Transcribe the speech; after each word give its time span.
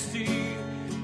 majesty? 0.00 0.56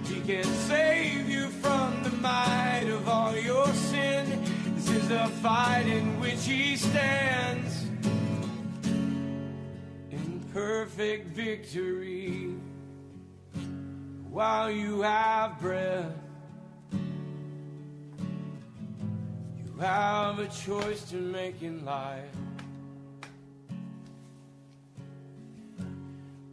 He 0.04 0.20
can 0.20 0.44
save 0.44 1.28
you 1.28 1.48
from 1.48 2.02
the 2.02 2.10
might 2.10 2.86
of 2.88 3.08
all 3.08 3.36
your 3.36 3.66
sin. 3.68 4.44
This 4.74 4.90
is 4.90 5.08
the 5.08 5.26
fight 5.42 5.86
in 5.86 6.20
which 6.20 6.44
He 6.44 6.76
stands 6.76 7.84
in 10.10 10.44
perfect 10.52 11.28
victory. 11.28 12.54
While 14.30 14.70
you 14.70 15.00
have 15.02 15.58
breath, 15.60 16.12
you 19.56 19.80
have 19.80 20.38
a 20.38 20.48
choice 20.48 21.08
to 21.10 21.16
make 21.16 21.62
in 21.62 21.84
life. 21.84 22.45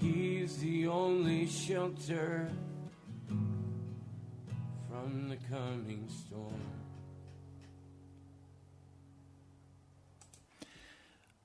He's 0.00 0.58
the 0.58 0.86
only 0.86 1.48
shelter 1.48 2.48
from 3.26 5.28
the 5.28 5.36
coming 5.50 6.08
storm. 6.08 6.54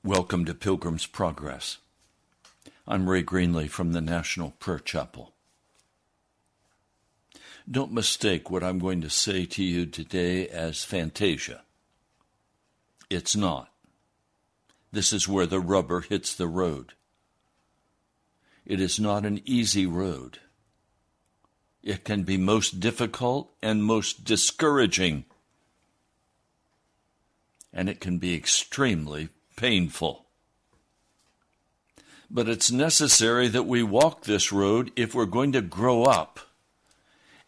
Welcome 0.04 0.46
to 0.46 0.54
Pilgrim's 0.54 1.08
Progress. 1.08 1.80
I'm 2.88 3.10
Ray 3.10 3.24
Greenley 3.24 3.68
from 3.68 3.94
the 3.94 4.02
National 4.02 4.52
Prayer 4.60 4.78
Chapel. 4.78 5.34
Don't 7.70 7.92
mistake 7.92 8.52
what 8.52 8.64
I'm 8.64 8.78
going 8.78 9.02
to 9.02 9.10
say 9.10 9.46
to 9.46 9.64
you 9.64 9.88
today 9.88 10.48
as 10.48 10.84
fantasia. 10.84 11.62
It's 13.10 13.36
not. 13.36 13.70
This 14.92 15.12
is 15.12 15.28
where 15.28 15.48
the 15.48 15.60
rubber 15.60 16.02
hits 16.02 16.36
the 16.36 16.48
road. 16.48 16.94
It 18.66 18.80
is 18.80 19.00
not 19.00 19.26
an 19.26 19.42
easy 19.46 19.86
road. 19.86 20.40
It 21.84 22.06
can 22.06 22.24
be 22.24 22.38
most 22.38 22.80
difficult 22.80 23.54
and 23.62 23.84
most 23.84 24.24
discouraging. 24.24 25.26
And 27.74 27.90
it 27.90 28.00
can 28.00 28.20
be 28.20 28.34
extremely 28.34 29.30
painful. 29.58 30.26
But 32.32 32.48
it's 32.48 32.72
necessary 32.72 33.48
that 33.50 33.68
we 33.68 33.84
walk 33.84 34.24
this 34.24 34.52
road 34.52 34.92
if 34.96 35.14
we're 35.14 35.26
going 35.26 35.52
to 35.52 35.62
grow 35.62 36.04
up 36.04 36.40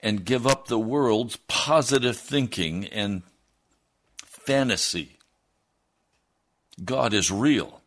and 0.02 0.26
give 0.26 0.46
up 0.46 0.68
the 0.68 0.78
world's 0.78 1.38
positive 1.48 2.18
thinking 2.18 2.86
and 2.88 3.24
fantasy. 4.18 5.18
God 6.84 7.14
is 7.14 7.32
real. 7.32 7.82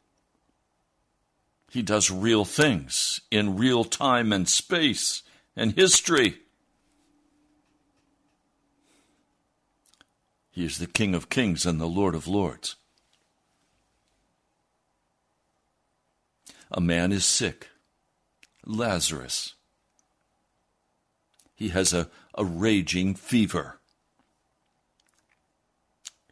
He 1.71 1.83
does 1.83 2.11
real 2.11 2.45
things 2.45 3.21
in 3.31 3.57
real 3.57 3.85
time 3.85 4.33
and 4.33 4.49
space 4.49 5.23
and 5.55 5.73
history. 5.73 6.39
He 10.51 10.65
is 10.65 10.79
the 10.79 10.87
King 10.87 11.15
of 11.15 11.29
kings 11.29 11.67
and 11.67 11.81
the 11.81 11.87
Lord 11.87 12.15
of 12.15 12.27
lords. 12.27 12.77
A 16.71 16.81
man 16.81 17.13
is 17.13 17.25
sick, 17.25 17.69
Lazarus 18.65 19.55
he 21.59 21.71
has 21.71 21.93
a, 21.93 22.09
a 22.37 22.45
raging 22.45 23.17
fever. 23.17 23.81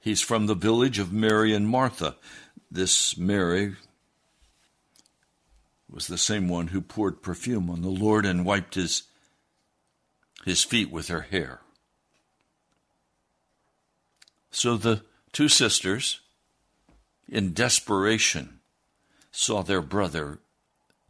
He's 0.01 0.21
from 0.21 0.47
the 0.47 0.55
village 0.55 1.01
of 1.01 1.13
Mary 1.13 1.53
and 1.53 1.69
Martha. 1.69 2.15
This 2.71 3.19
Mary 3.19 3.75
was 5.91 6.07
the 6.07 6.19
same 6.19 6.49
one 6.49 6.69
who 6.69 6.81
poured 6.81 7.23
perfume 7.23 7.71
on 7.71 7.83
the 7.83 7.89
Lord 7.89 8.27
and 8.27 8.45
wiped 8.45 8.75
his, 8.75 9.05
his 10.45 10.65
feet 10.65 10.91
with 10.91 11.09
her 11.09 11.23
hair. 11.23 11.61
So 14.51 14.77
the 14.77 15.03
two 15.33 15.49
sisters, 15.49 16.21
in 17.29 17.53
desperation, 17.53 18.61
saw 19.31 19.63
their 19.63 19.83
brother 19.83 20.41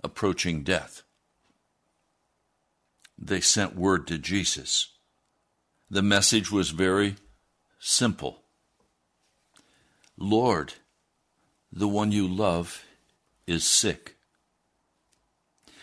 approaching 0.03 0.63
death 0.63 1.03
they 3.19 3.41
sent 3.41 3.77
word 3.77 4.07
to 4.09 4.19
Jesus. 4.19 4.89
The 5.91 6.03
message 6.03 6.51
was 6.51 6.71
very 6.71 7.17
simple 7.79 8.43
Lord, 10.19 10.75
the 11.71 11.89
one 11.89 12.11
you 12.11 12.27
love 12.27 12.85
is 13.47 13.67
sick. 13.67 14.16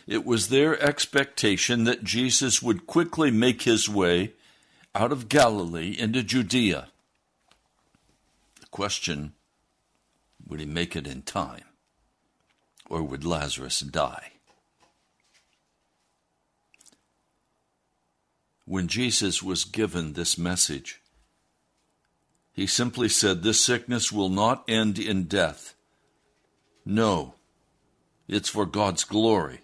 It 0.05 0.25
was 0.25 0.49
their 0.49 0.81
expectation 0.81 1.85
that 1.85 2.03
Jesus 2.03 2.61
would 2.61 2.87
quickly 2.87 3.31
make 3.31 3.63
his 3.63 3.87
way 3.87 4.33
out 4.93 5.11
of 5.11 5.29
Galilee 5.29 5.95
into 5.97 6.23
Judea. 6.23 6.89
The 8.59 8.67
question 8.67 9.33
would 10.47 10.59
he 10.59 10.65
make 10.65 10.95
it 10.95 11.07
in 11.07 11.21
time, 11.21 11.63
or 12.89 13.01
would 13.01 13.23
Lazarus 13.23 13.79
die? 13.79 14.33
when 18.65 18.87
Jesus 18.87 19.43
was 19.43 19.65
given 19.65 20.13
this 20.13 20.37
message. 20.37 21.01
He 22.53 22.67
simply 22.67 23.09
said, 23.09 23.43
This 23.43 23.59
sickness 23.59 24.11
will 24.11 24.29
not 24.29 24.63
end 24.67 24.99
in 24.99 25.23
death. 25.23 25.73
No, 26.85 27.35
it's 28.27 28.49
for 28.49 28.65
God's 28.65 29.03
glory, 29.03 29.61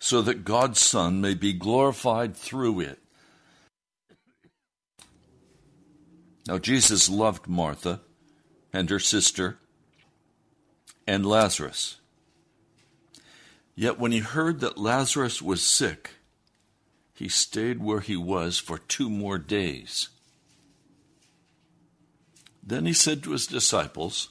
so 0.00 0.22
that 0.22 0.44
God's 0.44 0.80
Son 0.80 1.20
may 1.20 1.34
be 1.34 1.52
glorified 1.52 2.34
through 2.34 2.80
it. 2.80 2.98
Now, 6.48 6.58
Jesus 6.58 7.08
loved 7.08 7.46
Martha 7.46 8.00
and 8.72 8.88
her 8.88 8.98
sister 8.98 9.58
and 11.06 11.24
Lazarus. 11.24 11.98
Yet, 13.76 13.98
when 13.98 14.10
he 14.10 14.18
heard 14.18 14.60
that 14.60 14.78
Lazarus 14.78 15.42
was 15.42 15.62
sick, 15.62 16.10
he 17.14 17.28
stayed 17.28 17.82
where 17.82 18.00
he 18.00 18.16
was 18.16 18.58
for 18.58 18.78
two 18.78 19.10
more 19.10 19.38
days. 19.38 20.08
Then 22.62 22.86
he 22.86 22.92
said 22.92 23.22
to 23.22 23.32
his 23.32 23.46
disciples, 23.46 24.30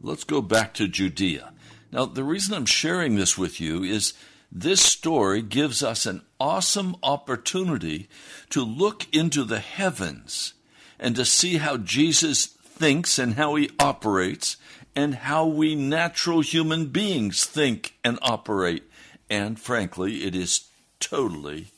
Let's 0.00 0.24
go 0.24 0.40
back 0.40 0.74
to 0.74 0.88
Judea. 0.88 1.53
Now, 1.94 2.06
the 2.06 2.24
reason 2.24 2.54
I'm 2.54 2.66
sharing 2.66 3.14
this 3.14 3.38
with 3.38 3.60
you 3.60 3.84
is 3.84 4.14
this 4.50 4.80
story 4.80 5.42
gives 5.42 5.80
us 5.80 6.06
an 6.06 6.22
awesome 6.40 6.96
opportunity 7.04 8.08
to 8.50 8.64
look 8.64 9.06
into 9.14 9.44
the 9.44 9.60
heavens 9.60 10.54
and 10.98 11.14
to 11.14 11.24
see 11.24 11.58
how 11.58 11.76
Jesus 11.76 12.46
thinks 12.46 13.16
and 13.16 13.34
how 13.34 13.54
he 13.54 13.70
operates 13.78 14.56
and 14.96 15.14
how 15.14 15.46
we 15.46 15.76
natural 15.76 16.40
human 16.40 16.86
beings 16.86 17.44
think 17.44 17.94
and 18.02 18.18
operate. 18.22 18.82
And 19.30 19.60
frankly, 19.60 20.24
it 20.24 20.34
is 20.34 20.62
totally 20.98 21.68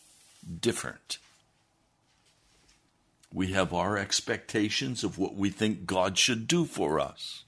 different. 0.62 1.18
We 3.30 3.48
have 3.48 3.74
our 3.74 3.98
expectations 3.98 5.04
of 5.04 5.18
what 5.18 5.34
we 5.34 5.50
think 5.50 5.84
God 5.84 6.16
should 6.16 6.48
do 6.48 6.64
for 6.64 6.98
us. 6.98 7.42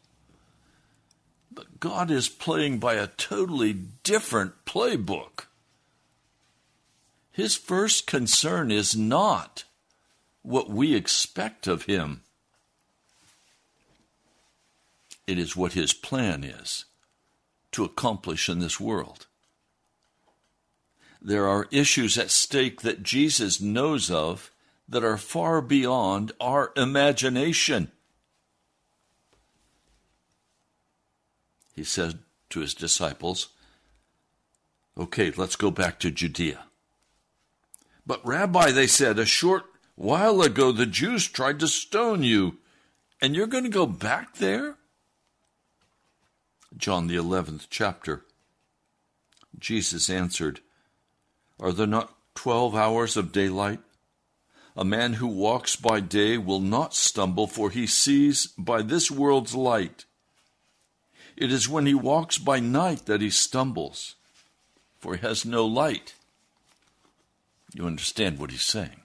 But 1.58 1.80
God 1.80 2.08
is 2.12 2.28
playing 2.28 2.78
by 2.78 2.94
a 2.94 3.08
totally 3.08 3.72
different 3.72 4.64
playbook. 4.64 5.46
His 7.32 7.56
first 7.56 8.06
concern 8.06 8.70
is 8.70 8.94
not 8.94 9.64
what 10.42 10.70
we 10.70 10.94
expect 10.94 11.66
of 11.66 11.86
Him, 11.86 12.22
it 15.26 15.36
is 15.36 15.56
what 15.56 15.72
His 15.72 15.92
plan 15.92 16.44
is 16.44 16.84
to 17.72 17.82
accomplish 17.82 18.48
in 18.48 18.60
this 18.60 18.78
world. 18.78 19.26
There 21.20 21.48
are 21.48 21.66
issues 21.72 22.16
at 22.16 22.30
stake 22.30 22.82
that 22.82 23.02
Jesus 23.02 23.60
knows 23.60 24.12
of 24.12 24.52
that 24.88 25.02
are 25.02 25.18
far 25.18 25.60
beyond 25.60 26.30
our 26.40 26.70
imagination. 26.76 27.90
He 31.78 31.84
said 31.84 32.18
to 32.50 32.58
his 32.58 32.74
disciples, 32.74 33.50
Okay, 34.98 35.30
let's 35.36 35.54
go 35.54 35.70
back 35.70 36.00
to 36.00 36.10
Judea. 36.10 36.64
But, 38.04 38.26
Rabbi, 38.26 38.72
they 38.72 38.88
said, 38.88 39.16
a 39.16 39.24
short 39.24 39.66
while 39.94 40.42
ago 40.42 40.72
the 40.72 40.86
Jews 40.86 41.28
tried 41.28 41.60
to 41.60 41.68
stone 41.68 42.24
you, 42.24 42.56
and 43.22 43.36
you're 43.36 43.46
going 43.46 43.62
to 43.62 43.70
go 43.70 43.86
back 43.86 44.38
there? 44.38 44.74
John, 46.76 47.06
the 47.06 47.14
11th 47.14 47.68
chapter. 47.70 48.24
Jesus 49.56 50.10
answered, 50.10 50.58
are 51.60 51.70
there 51.70 51.86
not 51.86 52.12
twelve 52.34 52.74
hours 52.74 53.16
of 53.16 53.30
daylight? 53.30 53.78
A 54.76 54.84
man 54.84 55.12
who 55.12 55.28
walks 55.28 55.76
by 55.76 56.00
day 56.00 56.38
will 56.38 56.60
not 56.60 56.92
stumble, 56.92 57.46
for 57.46 57.70
he 57.70 57.86
sees 57.86 58.48
by 58.58 58.82
this 58.82 59.12
world's 59.12 59.54
light. 59.54 60.06
It 61.40 61.52
is 61.52 61.68
when 61.68 61.86
he 61.86 61.94
walks 61.94 62.36
by 62.36 62.58
night 62.58 63.06
that 63.06 63.20
he 63.20 63.30
stumbles, 63.30 64.16
for 64.98 65.14
he 65.14 65.20
has 65.20 65.44
no 65.44 65.64
light. 65.64 66.14
You 67.72 67.86
understand 67.86 68.40
what 68.40 68.50
he's 68.50 68.62
saying. 68.62 69.02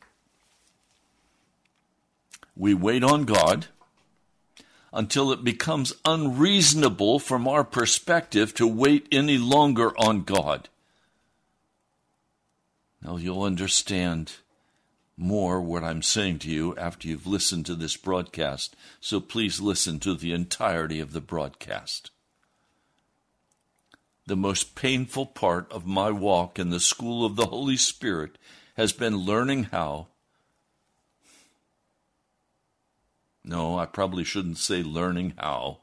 we 2.56 2.74
wait 2.74 3.04
on 3.04 3.26
God 3.26 3.68
until 4.92 5.32
it 5.32 5.44
becomes 5.44 5.94
unreasonable 6.06 7.20
from 7.20 7.48
our 7.48 7.64
perspective 7.64 8.54
to 8.56 8.66
wait 8.68 9.08
any 9.12 9.38
longer 9.38 9.96
on 10.00 10.24
God. 10.24 10.70
Now 13.02 13.18
you'll 13.18 13.44
understand 13.44 14.34
more 15.18 15.62
what 15.62 15.84
I'm 15.84 16.02
saying 16.02 16.40
to 16.40 16.50
you 16.50 16.76
after 16.78 17.08
you've 17.08 17.28
listened 17.28 17.68
to 17.68 17.76
this 17.76 17.96
broadcast, 17.96 18.76
so 19.00 19.20
please 19.20 19.60
listen 19.62 20.00
to 20.00 20.16
the 20.16 20.32
entirety 20.32 21.00
of 21.00 21.14
the 21.14 21.22
broadcast. 21.22 22.10
The 24.26 24.36
most 24.38 24.76
painful 24.76 25.28
part 25.28 25.72
of 25.72 25.86
my 25.86 26.10
walk 26.10 26.58
in 26.58 26.70
the 26.70 26.80
school 26.80 27.26
of 27.26 27.36
the 27.36 27.48
Holy 27.48 27.76
Spirit 27.76 28.38
has 28.76 28.94
been 28.94 29.18
learning 29.18 29.66
how. 29.66 30.08
No, 33.44 33.78
I 33.78 33.86
probably 33.86 34.24
shouldn't 34.24 34.58
say 34.58 34.82
learning 34.82 35.34
how. 35.38 35.80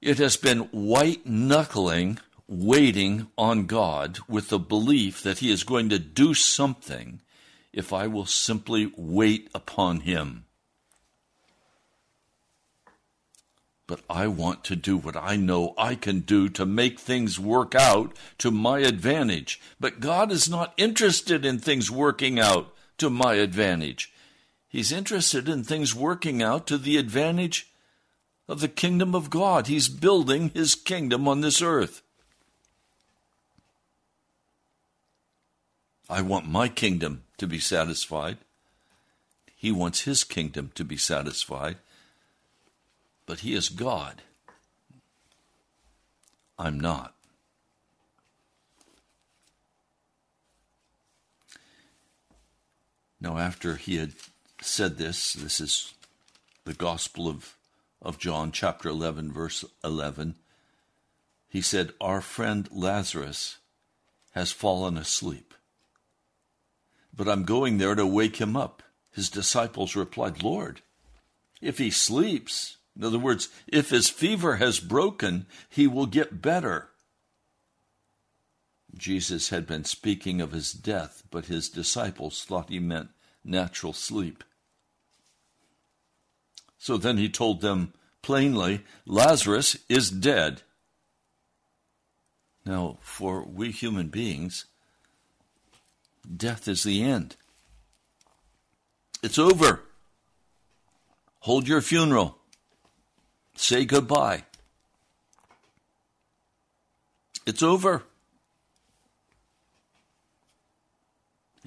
It 0.00 0.18
has 0.18 0.36
been 0.36 0.60
white 0.70 1.26
knuckling 1.26 2.20
waiting 2.46 3.28
on 3.36 3.66
God 3.66 4.18
with 4.28 4.50
the 4.50 4.58
belief 4.58 5.22
that 5.22 5.38
He 5.38 5.50
is 5.50 5.64
going 5.64 5.88
to 5.88 5.98
do 5.98 6.34
something 6.34 7.20
if 7.72 7.92
I 7.92 8.06
will 8.06 8.26
simply 8.26 8.92
wait 8.96 9.50
upon 9.54 10.00
Him. 10.00 10.43
But 13.86 14.00
I 14.08 14.28
want 14.28 14.64
to 14.64 14.76
do 14.76 14.96
what 14.96 15.16
I 15.16 15.36
know 15.36 15.74
I 15.76 15.94
can 15.94 16.20
do 16.20 16.48
to 16.50 16.64
make 16.64 16.98
things 16.98 17.38
work 17.38 17.74
out 17.74 18.16
to 18.38 18.50
my 18.50 18.78
advantage. 18.78 19.60
But 19.78 20.00
God 20.00 20.32
is 20.32 20.48
not 20.48 20.72
interested 20.78 21.44
in 21.44 21.58
things 21.58 21.90
working 21.90 22.40
out 22.40 22.74
to 22.98 23.10
my 23.10 23.34
advantage. 23.34 24.12
He's 24.68 24.90
interested 24.90 25.48
in 25.48 25.64
things 25.64 25.94
working 25.94 26.42
out 26.42 26.66
to 26.68 26.78
the 26.78 26.96
advantage 26.96 27.70
of 28.48 28.60
the 28.60 28.68
kingdom 28.68 29.14
of 29.14 29.30
God. 29.30 29.66
He's 29.66 29.88
building 29.88 30.50
his 30.50 30.74
kingdom 30.74 31.28
on 31.28 31.42
this 31.42 31.60
earth. 31.60 32.02
I 36.08 36.22
want 36.22 36.48
my 36.48 36.68
kingdom 36.68 37.22
to 37.38 37.46
be 37.46 37.58
satisfied. 37.58 38.38
He 39.56 39.72
wants 39.72 40.02
his 40.02 40.24
kingdom 40.24 40.70
to 40.74 40.84
be 40.84 40.96
satisfied. 40.96 41.76
But 43.26 43.40
he 43.40 43.54
is 43.54 43.68
God. 43.68 44.22
I'm 46.58 46.78
not. 46.78 47.14
Now, 53.20 53.38
after 53.38 53.76
he 53.76 53.96
had 53.96 54.12
said 54.60 54.98
this, 54.98 55.32
this 55.32 55.60
is 55.60 55.94
the 56.64 56.74
Gospel 56.74 57.28
of, 57.28 57.56
of 58.02 58.18
John, 58.18 58.52
chapter 58.52 58.88
11, 58.88 59.32
verse 59.32 59.64
11. 59.82 60.34
He 61.48 61.62
said, 61.62 61.92
Our 62.00 62.20
friend 62.20 62.68
Lazarus 62.70 63.56
has 64.32 64.52
fallen 64.52 64.98
asleep 64.98 65.54
but 67.16 67.28
I'm 67.28 67.44
going 67.44 67.78
there 67.78 67.94
to 67.94 68.06
wake 68.06 68.36
him 68.36 68.56
up. 68.56 68.82
His 69.12 69.30
disciples 69.30 69.94
replied, 69.94 70.42
Lord, 70.42 70.80
if 71.60 71.78
he 71.78 71.90
sleeps, 71.90 72.76
in 72.96 73.04
other 73.04 73.18
words, 73.18 73.48
if 73.66 73.90
his 73.90 74.08
fever 74.08 74.56
has 74.56 74.78
broken, 74.80 75.46
he 75.68 75.86
will 75.86 76.06
get 76.06 76.40
better. 76.40 76.90
Jesus 78.96 79.48
had 79.48 79.66
been 79.66 79.84
speaking 79.84 80.40
of 80.40 80.52
his 80.52 80.72
death, 80.72 81.24
but 81.30 81.46
his 81.46 81.68
disciples 81.68 82.44
thought 82.44 82.68
he 82.68 82.78
meant 82.78 83.08
natural 83.44 83.92
sleep. 83.92 84.44
So 86.78 86.96
then 86.96 87.18
he 87.18 87.28
told 87.28 87.60
them 87.60 87.92
plainly, 88.22 88.84
Lazarus 89.06 89.76
is 89.88 90.10
dead. 90.10 90.62
Now, 92.64 92.98
for 93.00 93.42
we 93.44 93.72
human 93.72 94.08
beings, 94.08 94.66
Death 96.24 96.68
is 96.68 96.84
the 96.84 97.02
end. 97.02 97.36
It's 99.22 99.38
over. 99.38 99.82
Hold 101.40 101.68
your 101.68 101.80
funeral. 101.80 102.38
Say 103.56 103.84
goodbye. 103.84 104.44
It's 107.46 107.62
over. 107.62 108.02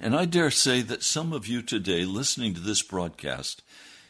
And 0.00 0.14
I 0.14 0.26
dare 0.26 0.50
say 0.50 0.82
that 0.82 1.02
some 1.02 1.32
of 1.32 1.46
you 1.46 1.60
today 1.60 2.04
listening 2.04 2.54
to 2.54 2.60
this 2.60 2.82
broadcast 2.82 3.62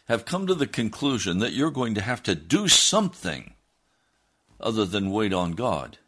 have 0.07 0.25
come 0.25 0.47
to 0.47 0.55
the 0.55 0.67
conclusion 0.67 1.39
that 1.39 1.53
you're 1.53 1.71
going 1.71 1.95
to 1.95 2.03
have 2.03 2.23
to 2.25 2.35
do 2.35 2.69
something 2.69 3.55
other 4.61 4.85
than 4.85 5.11
wait 5.11 5.33
on 5.33 5.53
God. 5.53 5.99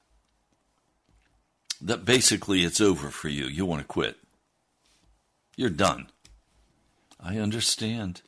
That 1.81 2.05
basically 2.05 2.65
it's 2.65 2.81
over 2.81 3.09
for 3.09 3.29
you. 3.29 3.47
You 3.47 3.65
want 3.65 3.81
to 3.81 3.87
quit. 3.87 4.17
You're 5.57 5.71
done. 5.71 6.09
I 7.19 7.39
understand. 7.39 8.23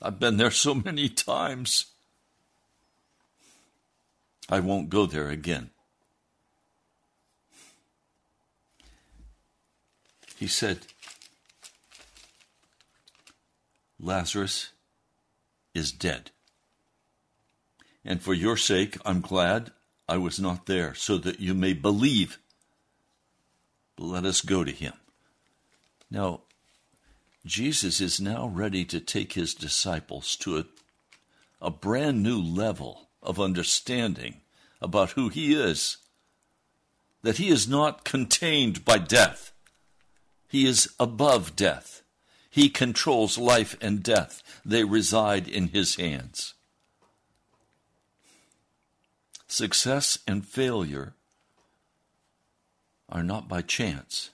I've 0.00 0.18
been 0.20 0.36
there 0.36 0.50
so 0.50 0.74
many 0.74 1.08
times. 1.08 1.86
I 4.48 4.60
won't 4.60 4.90
go 4.90 5.06
there 5.06 5.28
again. 5.28 5.70
He 10.38 10.46
said, 10.46 10.80
Lazarus 13.98 14.70
is 15.74 15.90
dead. 15.90 16.30
And 18.04 18.22
for 18.22 18.34
your 18.34 18.56
sake, 18.56 18.98
I'm 19.04 19.20
glad 19.20 19.72
I 20.08 20.18
was 20.18 20.38
not 20.38 20.66
there, 20.66 20.94
so 20.94 21.18
that 21.18 21.40
you 21.40 21.54
may 21.54 21.72
believe. 21.72 22.38
Let 23.98 24.24
us 24.24 24.42
go 24.42 24.62
to 24.62 24.70
him. 24.70 24.92
Now, 26.10 26.42
Jesus 27.44 28.00
is 28.00 28.20
now 28.20 28.46
ready 28.46 28.84
to 28.84 29.00
take 29.00 29.32
his 29.32 29.54
disciples 29.54 30.36
to 30.36 30.58
a, 30.58 30.64
a 31.60 31.70
brand 31.70 32.22
new 32.22 32.40
level 32.40 33.05
of 33.26 33.40
understanding 33.40 34.40
about 34.80 35.12
who 35.12 35.28
he 35.28 35.54
is. 35.54 35.98
That 37.22 37.38
he 37.38 37.48
is 37.48 37.68
not 37.68 38.04
contained 38.04 38.84
by 38.84 38.98
death, 38.98 39.52
he 40.48 40.66
is 40.66 40.88
above 40.98 41.56
death. 41.56 42.02
He 42.48 42.70
controls 42.70 43.36
life 43.36 43.76
and 43.82 44.02
death, 44.02 44.42
they 44.64 44.84
reside 44.84 45.46
in 45.46 45.68
his 45.68 45.96
hands. 45.96 46.54
Success 49.46 50.18
and 50.26 50.46
failure 50.46 51.12
are 53.10 53.22
not 53.22 53.46
by 53.46 53.60
chance 53.60 54.30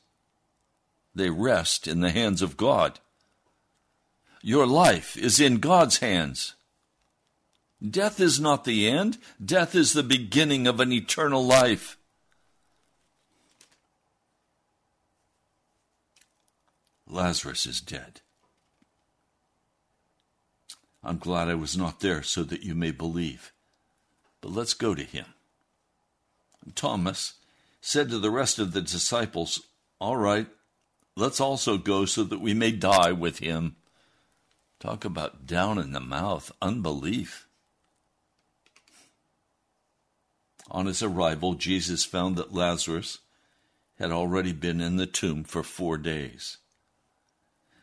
they 1.14 1.30
rest 1.30 1.86
in 1.86 2.00
the 2.00 2.10
hands 2.10 2.42
of 2.42 2.56
God. 2.56 3.00
Your 4.42 4.66
life 4.66 5.16
is 5.16 5.38
in 5.38 5.58
God's 5.58 5.98
hands. 5.98 6.54
Death 7.90 8.20
is 8.20 8.38
not 8.38 8.64
the 8.64 8.88
end, 8.88 9.18
death 9.44 9.74
is 9.74 9.92
the 9.92 10.04
beginning 10.04 10.66
of 10.66 10.78
an 10.78 10.92
eternal 10.92 11.44
life. 11.44 11.96
Lazarus 17.08 17.66
is 17.66 17.80
dead. 17.80 18.20
I'm 21.02 21.18
glad 21.18 21.48
I 21.48 21.54
was 21.54 21.76
not 21.76 22.00
there 22.00 22.22
so 22.22 22.44
that 22.44 22.62
you 22.62 22.74
may 22.74 22.92
believe. 22.92 23.52
But 24.40 24.52
let's 24.52 24.74
go 24.74 24.94
to 24.94 25.02
him. 25.02 25.26
Thomas 26.74 27.34
said 27.80 28.08
to 28.10 28.18
the 28.18 28.30
rest 28.30 28.60
of 28.60 28.72
the 28.72 28.80
disciples, 28.80 29.60
All 30.00 30.16
right, 30.16 30.46
let's 31.16 31.40
also 31.40 31.76
go 31.76 32.04
so 32.04 32.22
that 32.22 32.40
we 32.40 32.54
may 32.54 32.70
die 32.70 33.10
with 33.10 33.40
him. 33.40 33.74
Talk 34.78 35.04
about 35.04 35.46
down 35.46 35.78
in 35.78 35.92
the 35.92 36.00
mouth, 36.00 36.52
unbelief. 36.62 37.48
On 40.72 40.86
his 40.86 41.02
arrival, 41.02 41.54
Jesus 41.54 42.04
found 42.04 42.34
that 42.34 42.52
Lazarus 42.52 43.18
had 44.00 44.10
already 44.10 44.52
been 44.52 44.80
in 44.80 44.96
the 44.96 45.06
tomb 45.06 45.44
for 45.44 45.62
four 45.62 45.96
days. 45.96 46.58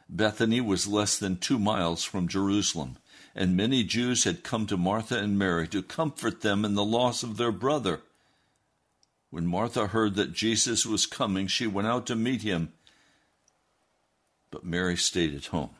Bethany 0.10 0.60
was 0.60 0.88
less 0.88 1.18
than 1.18 1.38
two 1.38 1.58
miles 1.58 2.04
from 2.04 2.28
Jerusalem, 2.28 2.98
and 3.34 3.56
many 3.56 3.86
Jews 3.86 4.26
had 4.26 4.44
come 4.44 4.68
to 4.68 4.76
Martha 4.76 5.18
and 5.18 5.40
Mary 5.40 5.70
to 5.70 5.82
comfort 5.82 6.42
them 6.42 6.66
in 6.66 6.74
the 6.74 6.84
loss 6.84 7.24
of 7.24 7.38
their 7.38 7.54
brother. 7.54 8.02
When 9.30 9.48
Martha 9.48 9.88
heard 9.88 10.16
that 10.16 10.34
Jesus 10.34 10.86
was 10.86 11.06
coming, 11.06 11.48
she 11.48 11.68
went 11.68 11.88
out 11.88 12.06
to 12.08 12.16
meet 12.18 12.42
him 12.42 12.74
but 14.52 14.66
Mary 14.66 14.98
stayed 14.98 15.36
at 15.36 15.48
home. 15.48 15.72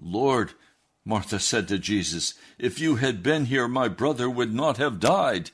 Lord, 0.00 0.52
Martha 1.08 1.38
said 1.38 1.68
to 1.68 1.78
Jesus, 1.78 2.34
if 2.58 2.80
you 2.80 2.96
had 2.96 3.22
been 3.22 3.44
here, 3.44 3.68
my 3.68 3.86
brother 3.86 4.28
would 4.28 4.52
not 4.52 4.76
have 4.78 4.98
died. 4.98 5.52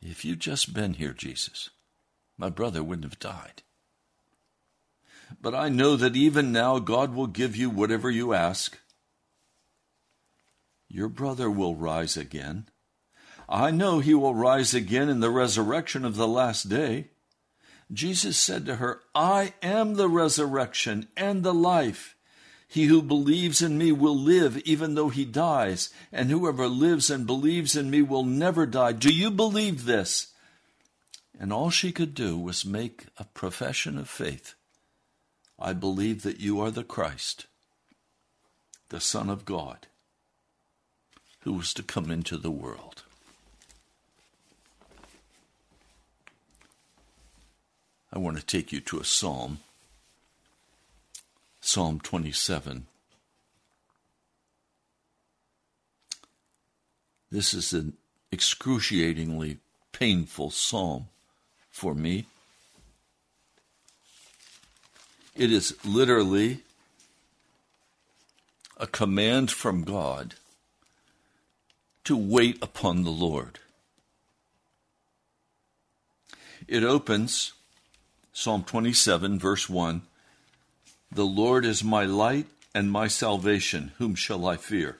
If 0.00 0.24
you'd 0.24 0.40
just 0.40 0.72
been 0.72 0.94
here, 0.94 1.12
Jesus, 1.12 1.68
my 2.38 2.48
brother 2.48 2.82
wouldn't 2.82 3.04
have 3.04 3.18
died. 3.18 3.62
but 5.40 5.54
I 5.54 5.68
know 5.68 5.96
that 5.96 6.16
even 6.16 6.52
now 6.52 6.78
God 6.78 7.14
will 7.14 7.26
give 7.26 7.56
you 7.56 7.70
whatever 7.70 8.10
you 8.10 8.32
ask. 8.32 8.78
Your 10.88 11.08
brother 11.08 11.50
will 11.50 11.74
rise 11.74 12.16
again. 12.16 12.68
I 13.48 13.70
know 13.70 14.00
he 14.00 14.14
will 14.14 14.34
rise 14.34 14.74
again 14.74 15.08
in 15.08 15.20
the 15.20 15.30
resurrection 15.30 16.04
of 16.04 16.16
the 16.16 16.28
last 16.28 16.68
day. 16.68 17.10
Jesus 17.92 18.36
said 18.36 18.66
to 18.66 18.76
her, 18.76 19.02
I 19.14 19.54
am 19.62 19.94
the 19.94 20.08
resurrection 20.08 21.08
and 21.16 21.42
the 21.42 21.54
life. 21.54 22.15
He 22.68 22.84
who 22.84 23.00
believes 23.00 23.62
in 23.62 23.78
me 23.78 23.92
will 23.92 24.16
live 24.16 24.58
even 24.58 24.94
though 24.94 25.08
he 25.08 25.24
dies, 25.24 25.90
and 26.12 26.30
whoever 26.30 26.66
lives 26.66 27.10
and 27.10 27.26
believes 27.26 27.76
in 27.76 27.90
me 27.90 28.02
will 28.02 28.24
never 28.24 28.66
die. 28.66 28.92
Do 28.92 29.14
you 29.14 29.30
believe 29.30 29.84
this? 29.84 30.28
And 31.38 31.52
all 31.52 31.70
she 31.70 31.92
could 31.92 32.14
do 32.14 32.36
was 32.36 32.64
make 32.64 33.06
a 33.18 33.24
profession 33.24 33.98
of 33.98 34.08
faith. 34.08 34.54
I 35.58 35.72
believe 35.72 36.22
that 36.22 36.40
you 36.40 36.60
are 36.60 36.70
the 36.70 36.84
Christ, 36.84 37.46
the 38.88 39.00
Son 39.00 39.30
of 39.30 39.44
God, 39.44 39.86
who 41.40 41.52
was 41.52 41.72
to 41.74 41.82
come 41.82 42.10
into 42.10 42.36
the 42.36 42.50
world. 42.50 43.04
I 48.12 48.18
want 48.18 48.38
to 48.38 48.44
take 48.44 48.72
you 48.72 48.80
to 48.80 48.98
a 48.98 49.04
psalm, 49.04 49.58
Psalm 51.76 52.00
27. 52.00 52.86
This 57.30 57.52
is 57.52 57.74
an 57.74 57.98
excruciatingly 58.32 59.58
painful 59.92 60.48
psalm 60.48 61.08
for 61.70 61.94
me. 61.94 62.24
It 65.34 65.52
is 65.52 65.76
literally 65.84 66.62
a 68.78 68.86
command 68.86 69.50
from 69.50 69.84
God 69.84 70.36
to 72.04 72.16
wait 72.16 72.56
upon 72.62 73.04
the 73.04 73.10
Lord. 73.10 73.58
It 76.66 76.82
opens 76.82 77.52
Psalm 78.32 78.64
27, 78.64 79.38
verse 79.38 79.68
1 79.68 80.00
The 81.10 81.24
Lord 81.24 81.64
is 81.64 81.82
my 81.84 82.04
light 82.04 82.46
and 82.74 82.90
my 82.90 83.08
salvation. 83.08 83.92
Whom 83.98 84.14
shall 84.14 84.46
I 84.46 84.56
fear? 84.56 84.98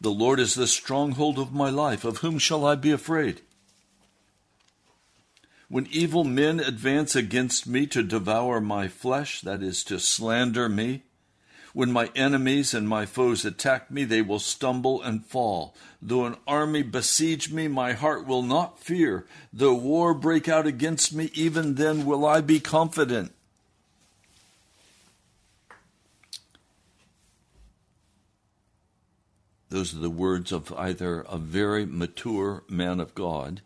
The 0.00 0.10
Lord 0.10 0.40
is 0.40 0.54
the 0.54 0.66
stronghold 0.66 1.38
of 1.38 1.52
my 1.52 1.70
life. 1.70 2.04
Of 2.04 2.18
whom 2.18 2.38
shall 2.38 2.64
I 2.64 2.74
be 2.74 2.90
afraid? 2.90 3.42
When 5.68 5.86
evil 5.90 6.24
men 6.24 6.58
advance 6.58 7.14
against 7.14 7.66
me 7.66 7.86
to 7.88 8.02
devour 8.02 8.60
my 8.60 8.88
flesh, 8.88 9.40
that 9.42 9.62
is, 9.62 9.84
to 9.84 10.00
slander 10.00 10.68
me, 10.68 11.04
when 11.72 11.92
my 11.92 12.10
enemies 12.16 12.74
and 12.74 12.88
my 12.88 13.06
foes 13.06 13.44
attack 13.44 13.90
me, 13.90 14.02
they 14.02 14.22
will 14.22 14.40
stumble 14.40 15.00
and 15.02 15.24
fall. 15.24 15.76
Though 16.02 16.24
an 16.26 16.36
army 16.46 16.82
besiege 16.82 17.52
me, 17.52 17.68
my 17.68 17.92
heart 17.92 18.26
will 18.26 18.42
not 18.42 18.80
fear. 18.80 19.26
Though 19.52 19.74
war 19.74 20.12
break 20.12 20.48
out 20.48 20.66
against 20.66 21.14
me, 21.14 21.30
even 21.34 21.76
then 21.76 22.04
will 22.04 22.26
I 22.26 22.40
be 22.40 22.58
confident. 22.58 23.32
Those 29.70 29.94
are 29.94 30.00
the 30.00 30.10
words 30.10 30.50
of 30.52 30.72
either 30.72 31.20
a 31.22 31.38
very 31.38 31.86
mature 31.86 32.64
man 32.68 33.00
of 33.00 33.14
God 33.14 33.62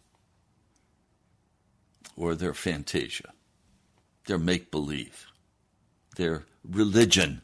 or 2.15 2.35
their 2.35 2.55
fantasia, 2.55 3.33
their 4.27 4.39
make 4.39 4.71
believe, 4.71 5.27
their 6.17 6.45
religion, 6.63 7.43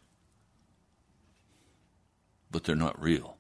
but 2.51 2.65
they're 2.65 2.77
not 2.77 3.01
real. 3.01 3.39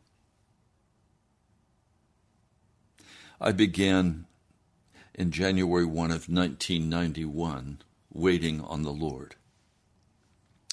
I 3.39 3.53
began 3.53 4.27
in 5.15 5.31
January 5.31 5.85
1 5.85 6.11
of 6.11 6.29
1991 6.29 7.83
waiting 8.11 8.61
on 8.63 8.83
the 8.83 8.93
Lord. 8.93 9.35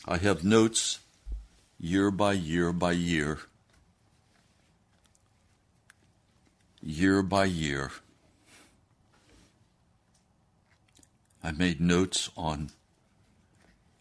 I 0.06 0.18
have 0.18 0.44
notes 0.44 1.00
year 1.78 2.12
by 2.12 2.34
year 2.34 2.72
by 2.72 2.94
year, 2.94 3.40
year 6.88 7.22
by 7.22 7.44
year 7.44 7.92
I 11.44 11.52
made 11.52 11.82
notes 11.82 12.30
on 12.38 12.70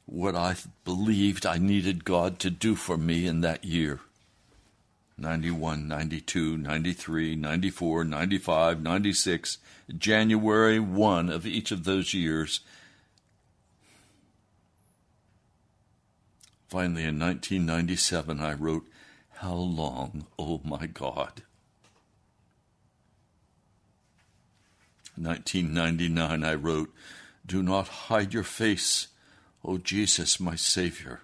what 0.04 0.36
I 0.36 0.54
believed 0.84 1.44
I 1.44 1.58
needed 1.58 2.04
God 2.04 2.38
to 2.40 2.50
do 2.50 2.76
for 2.76 2.96
me 2.96 3.26
in 3.26 3.40
that 3.40 3.64
year 3.64 3.98
91, 5.18 5.88
92, 5.88 6.58
93, 6.58 7.34
94, 7.34 8.04
95, 8.04 8.82
96, 8.82 9.58
January 9.98 10.78
1 10.78 11.28
of 11.28 11.44
each 11.44 11.72
of 11.72 11.82
those 11.84 12.14
years. 12.14 12.60
Finally, 16.68 17.04
in 17.04 17.18
1997, 17.18 18.38
I 18.38 18.52
wrote, 18.52 18.86
How 19.38 19.54
long, 19.54 20.26
oh 20.38 20.60
my 20.64 20.86
God? 20.86 21.42
1999, 25.16 26.44
I 26.44 26.54
wrote, 26.54 26.92
do 27.44 27.62
not 27.62 27.88
hide 27.88 28.34
your 28.34 28.42
face, 28.42 29.08
O 29.64 29.78
Jesus, 29.78 30.40
my 30.40 30.56
Savior. 30.56 31.20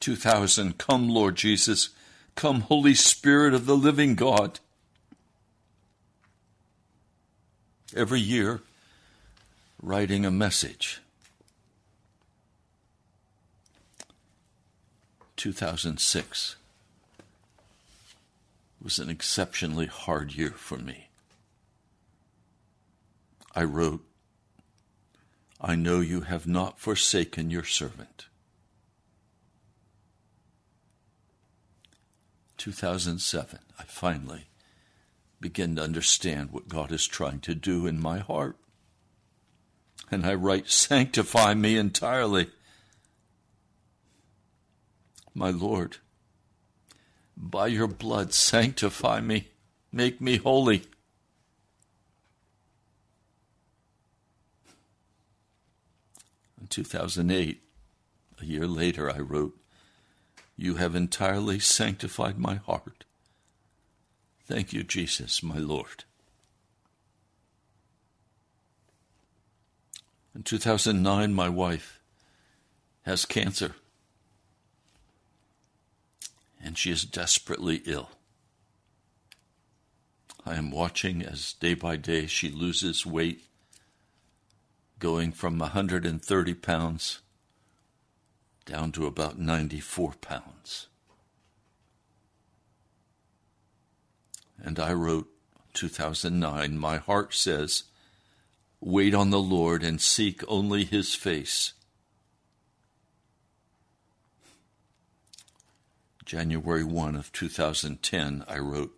2000, 0.00 0.76
come, 0.76 1.08
Lord 1.08 1.36
Jesus. 1.36 1.90
Come, 2.34 2.62
Holy 2.62 2.94
Spirit 2.94 3.54
of 3.54 3.66
the 3.66 3.76
living 3.76 4.14
God. 4.14 4.60
Every 7.96 8.20
year, 8.20 8.60
writing 9.80 10.26
a 10.26 10.30
message. 10.30 11.00
2006 15.36 16.56
was 18.84 18.98
an 18.98 19.08
exceptionally 19.08 19.86
hard 19.86 20.34
year 20.34 20.50
for 20.50 20.76
me. 20.76 21.08
I 23.54 23.64
wrote, 23.64 24.04
I 25.58 25.74
know 25.74 26.00
you 26.00 26.20
have 26.20 26.46
not 26.46 26.78
forsaken 26.78 27.50
your 27.50 27.64
servant. 27.64 28.26
2007, 32.58 33.58
I 33.78 33.82
finally 33.84 34.48
begin 35.40 35.76
to 35.76 35.82
understand 35.82 36.50
what 36.52 36.68
God 36.68 36.92
is 36.92 37.06
trying 37.06 37.40
to 37.40 37.54
do 37.54 37.86
in 37.86 37.98
my 37.98 38.18
heart. 38.18 38.56
And 40.10 40.26
I 40.26 40.34
write, 40.34 40.68
Sanctify 40.68 41.54
me 41.54 41.78
entirely. 41.78 42.50
My 45.34 45.50
Lord, 45.50 45.98
by 47.36 47.66
your 47.68 47.86
blood, 47.86 48.32
sanctify 48.32 49.20
me, 49.20 49.48
make 49.92 50.20
me 50.20 50.36
holy. 50.36 50.82
In 56.60 56.68
2008, 56.68 57.62
a 58.40 58.44
year 58.44 58.66
later, 58.66 59.10
I 59.10 59.18
wrote, 59.18 59.56
You 60.56 60.76
have 60.76 60.94
entirely 60.94 61.58
sanctified 61.58 62.38
my 62.38 62.56
heart. 62.56 63.04
Thank 64.46 64.72
you, 64.72 64.82
Jesus, 64.82 65.42
my 65.42 65.58
Lord. 65.58 66.04
In 70.34 70.42
2009, 70.42 71.32
my 71.32 71.48
wife 71.48 72.00
has 73.02 73.24
cancer, 73.24 73.76
and 76.64 76.78
she 76.78 76.90
is 76.90 77.04
desperately 77.04 77.82
ill. 77.84 78.10
I 80.46 80.54
am 80.54 80.70
watching 80.70 81.22
as 81.22 81.52
day 81.54 81.74
by 81.74 81.96
day 81.96 82.26
she 82.26 82.48
loses 82.50 83.04
weight 83.04 83.44
going 84.98 85.32
from 85.32 85.58
130 85.58 86.54
pounds 86.54 87.20
down 88.64 88.92
to 88.92 89.06
about 89.06 89.38
94 89.38 90.14
pounds. 90.20 90.88
And 94.58 94.80
I 94.80 94.94
wrote 94.94 95.28
2009, 95.74 96.78
my 96.78 96.96
heart 96.96 97.34
says, 97.34 97.84
wait 98.80 99.14
on 99.14 99.30
the 99.30 99.40
Lord 99.40 99.82
and 99.82 100.00
seek 100.00 100.42
only 100.48 100.84
his 100.84 101.14
face. 101.14 101.74
January 106.24 106.84
1 106.84 107.16
of 107.16 107.32
2010, 107.32 108.44
I 108.48 108.58
wrote, 108.58 108.92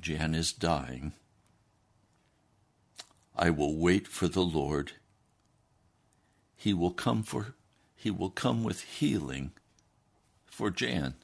Jan 0.00 0.34
is 0.34 0.52
dying 0.52 1.12
I 3.40 3.48
will 3.48 3.74
wait 3.74 4.06
for 4.06 4.28
the 4.28 4.42
Lord. 4.42 4.92
He 6.56 6.74
will 6.74 6.90
come 6.90 7.22
for 7.22 7.54
he 7.96 8.10
will 8.10 8.30
come 8.30 8.64
with 8.64 8.82
healing 8.82 9.52
for 10.44 10.70
Jan. 10.70 11.14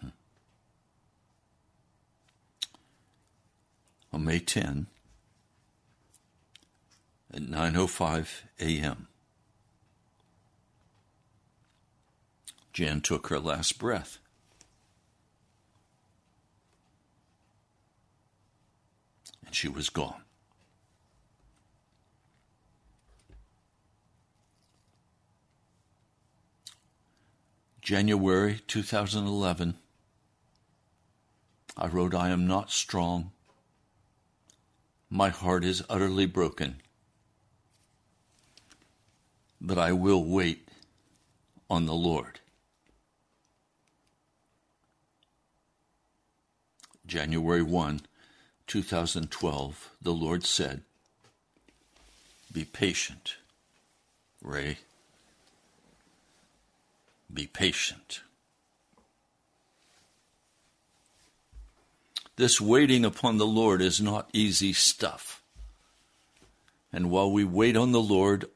Hmm. 0.00 0.08
On 4.12 4.24
May 4.24 4.38
10 4.38 4.86
at 7.32 7.42
9:05 7.42 8.42
a.m. 8.60 9.08
Jan 12.72 13.00
took 13.00 13.28
her 13.28 13.38
last 13.38 13.78
breath. 13.78 14.18
And 19.44 19.54
she 19.54 19.68
was 19.68 19.90
gone. 19.90 20.22
January 27.82 28.60
2011, 28.68 29.76
I 31.76 31.86
wrote, 31.88 32.14
I 32.14 32.30
am 32.30 32.46
not 32.46 32.70
strong. 32.70 33.32
My 35.10 35.30
heart 35.30 35.64
is 35.64 35.82
utterly 35.90 36.26
broken. 36.26 36.81
But 39.64 39.78
I 39.78 39.92
will 39.92 40.24
wait 40.24 40.66
on 41.70 41.86
the 41.86 41.94
Lord. 41.94 42.40
January 47.06 47.62
1, 47.62 48.00
2012, 48.66 49.90
the 50.02 50.12
Lord 50.12 50.44
said, 50.44 50.82
Be 52.52 52.64
patient, 52.64 53.36
Ray. 54.42 54.78
Be 57.32 57.46
patient. 57.46 58.22
This 62.34 62.60
waiting 62.60 63.04
upon 63.04 63.36
the 63.36 63.46
Lord 63.46 63.80
is 63.80 64.00
not 64.00 64.28
easy 64.32 64.72
stuff. 64.72 65.40
And 66.92 67.10
while 67.10 67.30
we 67.30 67.44
wait 67.44 67.76
on 67.76 67.92
the 67.92 68.00
Lord, 68.00 68.46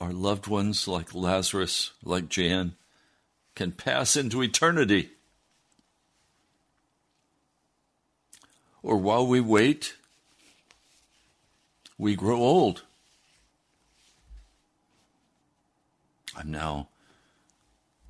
our 0.00 0.12
loved 0.12 0.46
ones 0.46 0.88
like 0.88 1.14
Lazarus, 1.14 1.92
like 2.02 2.28
Jan, 2.28 2.74
can 3.54 3.72
pass 3.72 4.16
into 4.16 4.42
eternity. 4.42 5.10
Or 8.82 8.96
while 8.96 9.26
we 9.26 9.40
wait, 9.40 9.94
we 11.98 12.16
grow 12.16 12.38
old. 12.38 12.82
I'm 16.34 16.50
now 16.50 16.88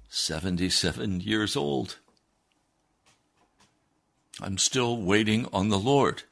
77 0.08 1.20
years 1.20 1.56
old. 1.56 1.96
I'm 4.40 4.58
still 4.58 4.96
waiting 4.96 5.48
on 5.52 5.70
the 5.70 5.78
Lord. 5.78 6.22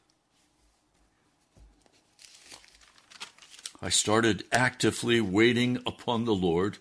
I 3.81 3.91
started 3.91 4.43
actively 4.51 5.21
waiting 5.21 5.77
upon 5.87 6.25
the 6.25 6.35
Lord 6.35 6.79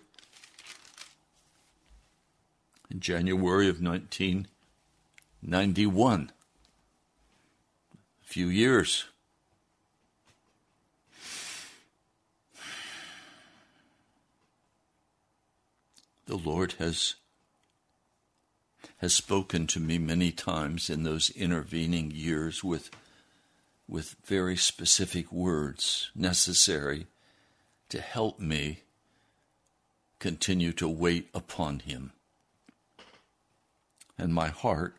in 2.90 2.98
January 3.00 3.68
of 3.68 3.82
1991. 3.82 6.32
A 7.92 8.24
few 8.24 8.48
years. 8.48 9.04
the 16.28 16.36
Lord 16.36 16.74
has 16.78 17.14
has 18.98 19.14
spoken 19.14 19.66
to 19.68 19.80
me 19.80 19.96
many 19.96 20.30
times 20.30 20.90
in 20.90 21.02
those 21.02 21.30
intervening 21.30 22.10
years 22.10 22.62
with 22.62 22.90
with 23.88 24.16
very 24.24 24.56
specific 24.56 25.32
words 25.32 26.10
necessary 26.14 27.06
to 27.88 28.00
help 28.00 28.38
me 28.38 28.80
continue 30.18 30.72
to 30.72 30.88
wait 30.88 31.28
upon 31.32 31.80
him. 31.80 32.12
And 34.18 34.34
my 34.34 34.48
heart 34.48 34.94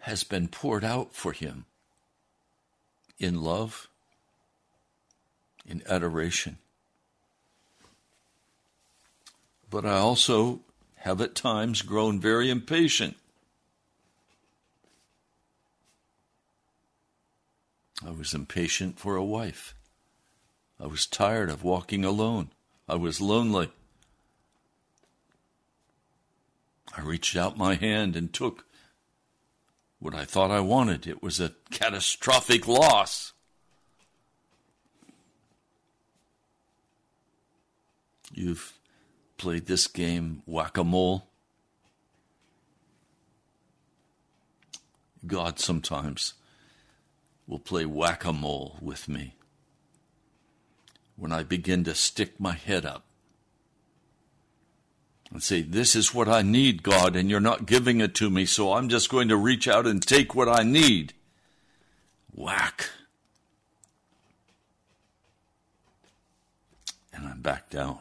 has 0.00 0.22
been 0.22 0.48
poured 0.48 0.84
out 0.84 1.14
for 1.14 1.32
him 1.32 1.64
in 3.18 3.42
love, 3.42 3.88
in 5.66 5.82
adoration 5.88 6.58
but 9.70 9.84
I 9.84 9.98
also 9.98 10.60
have 10.96 11.20
at 11.20 11.34
times 11.34 11.82
grown 11.82 12.20
very 12.20 12.50
impatient. 12.50 13.16
I 18.04 18.10
was 18.10 18.34
impatient 18.34 18.98
for 18.98 19.16
a 19.16 19.24
wife. 19.24 19.74
I 20.78 20.86
was 20.86 21.06
tired 21.06 21.48
of 21.48 21.64
walking 21.64 22.04
alone. 22.04 22.50
I 22.88 22.96
was 22.96 23.20
lonely. 23.20 23.70
I 26.96 27.00
reached 27.00 27.36
out 27.36 27.56
my 27.56 27.74
hand 27.74 28.16
and 28.16 28.32
took 28.32 28.64
what 29.98 30.14
I 30.14 30.24
thought 30.24 30.50
I 30.50 30.60
wanted. 30.60 31.06
It 31.06 31.22
was 31.22 31.40
a 31.40 31.52
catastrophic 31.70 32.68
loss. 32.68 33.32
You've 38.32 38.74
played 39.38 39.66
this 39.66 39.86
game, 39.86 40.42
whack 40.44 40.76
a 40.76 40.84
mole. 40.84 41.28
God 45.26 45.58
sometimes 45.58 46.34
will 47.46 47.58
play 47.58 47.86
whack 47.86 48.24
a 48.24 48.32
mole 48.32 48.76
with 48.80 49.08
me 49.08 49.34
when 51.16 51.32
I 51.32 51.42
begin 51.42 51.84
to 51.84 51.94
stick 51.94 52.38
my 52.38 52.52
head 52.52 52.84
up 52.84 53.04
and 55.30 55.42
say, 55.42 55.62
This 55.62 55.96
is 55.96 56.14
what 56.14 56.28
I 56.28 56.42
need, 56.42 56.82
God, 56.82 57.16
and 57.16 57.30
you're 57.30 57.40
not 57.40 57.66
giving 57.66 58.00
it 58.00 58.14
to 58.16 58.30
me, 58.30 58.46
so 58.46 58.72
I'm 58.72 58.88
just 58.88 59.10
going 59.10 59.28
to 59.28 59.36
reach 59.36 59.66
out 59.66 59.86
and 59.86 60.02
take 60.02 60.34
what 60.34 60.48
I 60.48 60.62
need. 60.62 61.14
Whack. 62.32 62.90
And 67.12 67.26
I'm 67.26 67.40
back 67.40 67.70
down. 67.70 67.98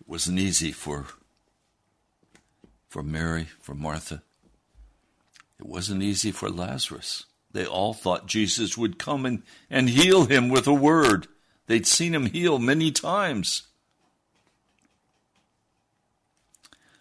It 0.00 0.08
wasn't 0.08 0.38
easy 0.38 0.72
for 0.72 1.06
for 2.88 3.02
Mary, 3.02 3.48
for 3.60 3.74
Martha. 3.74 4.22
It 5.58 5.66
wasn't 5.66 6.02
easy 6.02 6.30
for 6.30 6.48
Lazarus. 6.48 7.26
They 7.52 7.66
all 7.66 7.94
thought 7.94 8.26
Jesus 8.26 8.76
would 8.76 8.98
come 8.98 9.24
and, 9.24 9.42
and 9.70 9.88
heal 9.88 10.26
him 10.26 10.48
with 10.48 10.66
a 10.66 10.74
word. 10.74 11.26
They'd 11.66 11.86
seen 11.86 12.14
him 12.14 12.26
heal 12.26 12.58
many 12.58 12.90
times. 12.90 13.64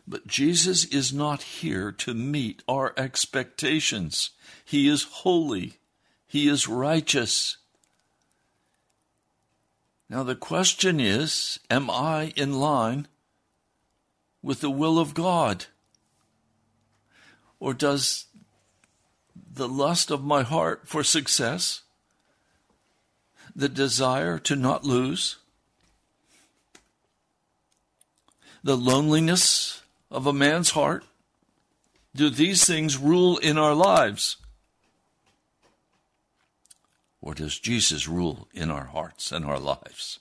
But 0.07 0.25
Jesus 0.25 0.85
is 0.85 1.13
not 1.13 1.41
here 1.41 1.91
to 1.91 2.13
meet 2.13 2.63
our 2.67 2.93
expectations. 2.95 4.31
He 4.63 4.87
is 4.87 5.03
holy. 5.03 5.79
He 6.25 6.47
is 6.47 6.67
righteous. 6.67 7.57
Now, 10.09 10.23
the 10.23 10.35
question 10.35 11.01
is 11.01 11.59
Am 11.69 11.89
I 11.89 12.31
in 12.37 12.53
line 12.53 13.07
with 14.41 14.61
the 14.61 14.71
will 14.71 14.97
of 14.97 15.13
God? 15.13 15.65
Or 17.59 17.73
does 17.73 18.25
the 19.51 19.67
lust 19.67 20.11
of 20.11 20.23
my 20.23 20.43
heart 20.43 20.87
for 20.87 21.03
success, 21.03 21.81
the 23.55 23.69
desire 23.69 24.37
to 24.39 24.55
not 24.55 24.83
lose, 24.83 25.37
the 28.63 28.77
loneliness 28.77 29.81
of 30.11 30.27
a 30.27 30.33
man's 30.33 30.71
heart, 30.71 31.03
do 32.15 32.29
these 32.29 32.65
things 32.65 32.97
rule 32.97 33.37
in 33.37 33.57
our 33.57 33.73
lives? 33.73 34.37
Or 37.21 37.33
does 37.33 37.59
Jesus 37.59 38.07
rule 38.07 38.47
in 38.53 38.69
our 38.69 38.85
hearts 38.85 39.31
and 39.31 39.43
our 39.43 39.59
lives? 39.59 40.19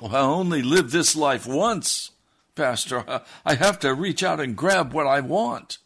Well, 0.00 0.16
I 0.16 0.20
only 0.20 0.62
live 0.62 0.90
this 0.90 1.14
life 1.14 1.46
once, 1.46 2.11
Pastor. 2.54 3.22
I 3.44 3.54
have 3.54 3.78
to 3.80 3.94
reach 3.94 4.22
out 4.22 4.40
and 4.40 4.56
grab 4.56 4.92
what 4.92 5.06
I 5.06 5.20
want. 5.20 5.78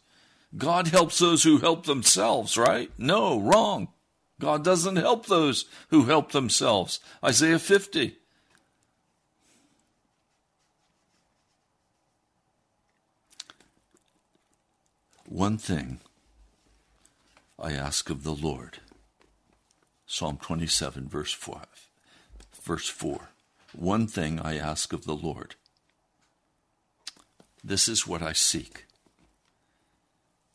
God 0.55 0.87
helps 0.87 1.19
those 1.19 1.43
who 1.43 1.57
help 1.57 1.85
themselves, 1.85 2.57
right? 2.57 2.91
No, 2.97 3.39
wrong. 3.39 3.89
God 4.39 4.63
doesn't 4.63 4.97
help 4.97 5.25
those 5.25 5.65
who 5.89 6.05
help 6.05 6.31
themselves. 6.31 6.99
Isaiah 7.23 7.59
50. 7.59 8.17
One 15.25 15.57
thing 15.57 15.99
I 17.59 17.73
ask 17.73 18.09
of 18.09 18.23
the 18.23 18.33
Lord. 18.33 18.79
Psalm 20.05 20.37
27, 20.41 21.09
verse 21.09 21.33
5. 21.33 21.65
Verse 22.63 22.87
4. 22.87 23.29
One 23.73 24.07
thing 24.07 24.39
I 24.39 24.57
ask 24.57 24.93
of 24.93 25.05
the 25.05 25.15
Lord 25.15 25.55
this 27.63 27.87
is 27.87 28.07
what 28.07 28.21
I 28.21 28.33
seek 28.33 28.85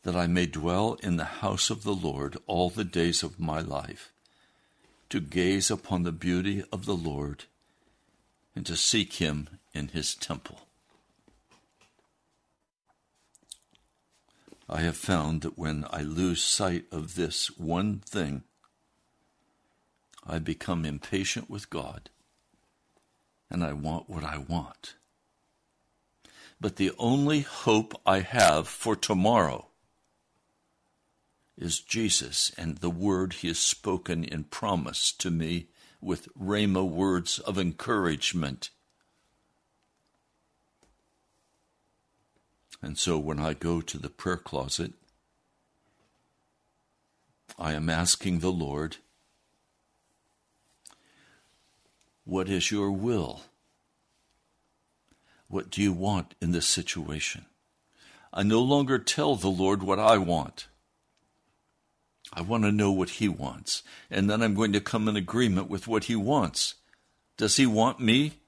that 0.03 0.15
I 0.15 0.27
may 0.27 0.45
dwell 0.45 0.97
in 1.01 1.15
the 1.15 1.23
house 1.23 1.69
of 1.69 1.83
the 1.83 1.93
Lord 1.93 2.37
all 2.45 2.69
the 2.69 2.83
days 2.83 3.23
of 3.23 3.39
my 3.39 3.61
life, 3.61 4.11
to 5.09 5.19
gaze 5.19 5.71
upon 5.71 6.03
the 6.03 6.11
beauty 6.11 6.63
of 6.71 6.85
the 6.85 6.95
Lord 6.95 7.45
and 8.55 8.65
to 8.65 8.75
seek 8.75 9.13
him 9.13 9.47
in 9.73 9.89
his 9.89 10.13
temple. 10.13 10.67
I 14.69 14.81
have 14.81 14.97
found 14.97 15.41
that 15.41 15.57
when 15.57 15.85
I 15.89 16.01
lose 16.01 16.43
sight 16.43 16.85
of 16.91 17.15
this 17.15 17.47
one 17.57 17.99
thing, 17.99 18.43
I 20.25 20.39
become 20.39 20.85
impatient 20.85 21.49
with 21.49 21.69
God 21.69 22.09
and 23.49 23.63
I 23.63 23.73
want 23.73 24.09
what 24.09 24.23
I 24.23 24.37
want. 24.37 24.95
But 26.63 26.77
the 26.77 26.93
only 26.97 27.41
hope 27.41 27.99
I 28.05 28.21
have 28.21 28.69
for 28.69 28.95
tomorrow 28.95 29.67
is 31.57 31.81
Jesus 31.81 32.53
and 32.57 32.77
the 32.77 32.89
word 32.89 33.33
he 33.33 33.49
has 33.49 33.59
spoken 33.59 34.23
in 34.23 34.45
promise 34.45 35.11
to 35.11 35.29
me 35.29 35.67
with 35.99 36.33
Rhema 36.39 36.87
words 36.87 37.37
of 37.39 37.59
encouragement. 37.59 38.69
And 42.81 42.97
so 42.97 43.19
when 43.19 43.41
I 43.41 43.53
go 43.53 43.81
to 43.81 43.97
the 43.97 44.09
prayer 44.09 44.37
closet, 44.37 44.93
I 47.59 47.73
am 47.73 47.89
asking 47.89 48.39
the 48.39 48.53
Lord, 48.53 48.95
What 52.23 52.47
is 52.47 52.71
your 52.71 52.89
will? 52.89 53.41
What 55.53 55.69
do 55.69 55.83
you 55.83 55.93
want 55.93 56.33
in 56.41 56.51
this 56.51 56.65
situation? 56.65 57.45
I 58.33 58.41
no 58.41 58.59
longer 58.59 58.97
tell 58.97 59.35
the 59.35 59.51
Lord 59.51 59.83
what 59.83 59.99
I 59.99 60.17
want. 60.17 60.65
I 62.33 62.41
want 62.41 62.63
to 62.63 62.71
know 62.71 62.91
what 62.91 63.21
He 63.21 63.29
wants. 63.29 63.83
And 64.09 64.27
then 64.27 64.41
I'm 64.41 64.55
going 64.55 64.73
to 64.73 64.81
come 64.81 65.07
in 65.07 65.15
agreement 65.15 65.69
with 65.69 65.87
what 65.87 66.05
He 66.05 66.15
wants. 66.15 66.73
Does 67.37 67.57
He 67.57 67.67
want 67.67 67.99
me 67.99 68.39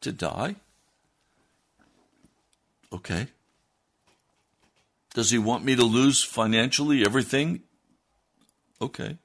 to 0.00 0.10
die? 0.10 0.56
Okay. 2.92 3.28
Does 5.14 5.30
He 5.30 5.38
want 5.38 5.64
me 5.64 5.76
to 5.76 5.84
lose 5.84 6.24
financially 6.24 7.04
everything? 7.04 7.60
Okay. 8.80 9.16